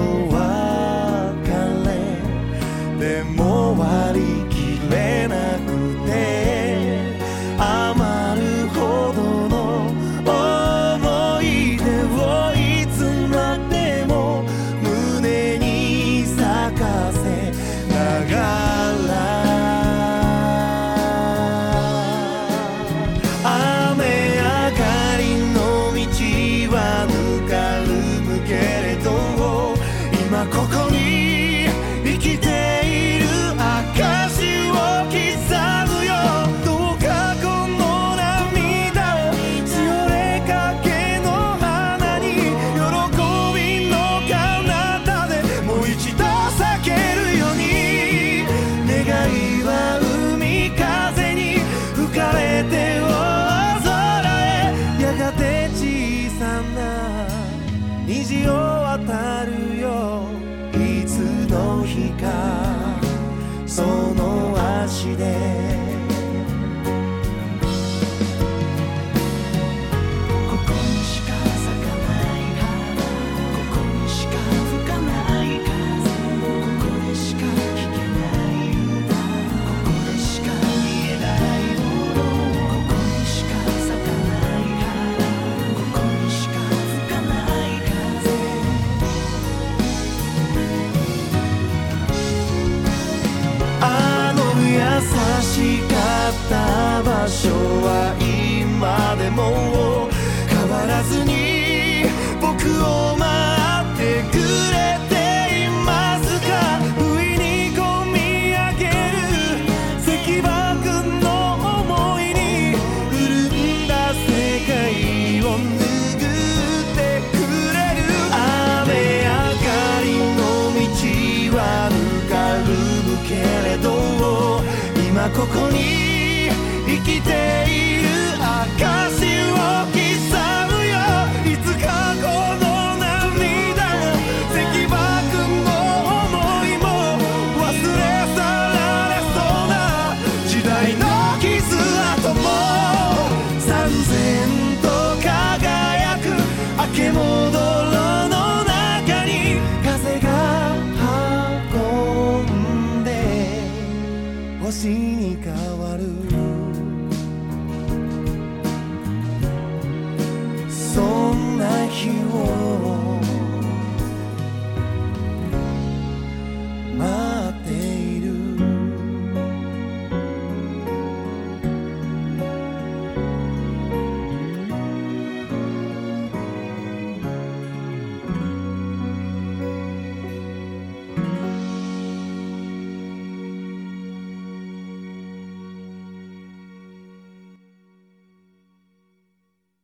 [125.58, 125.97] こに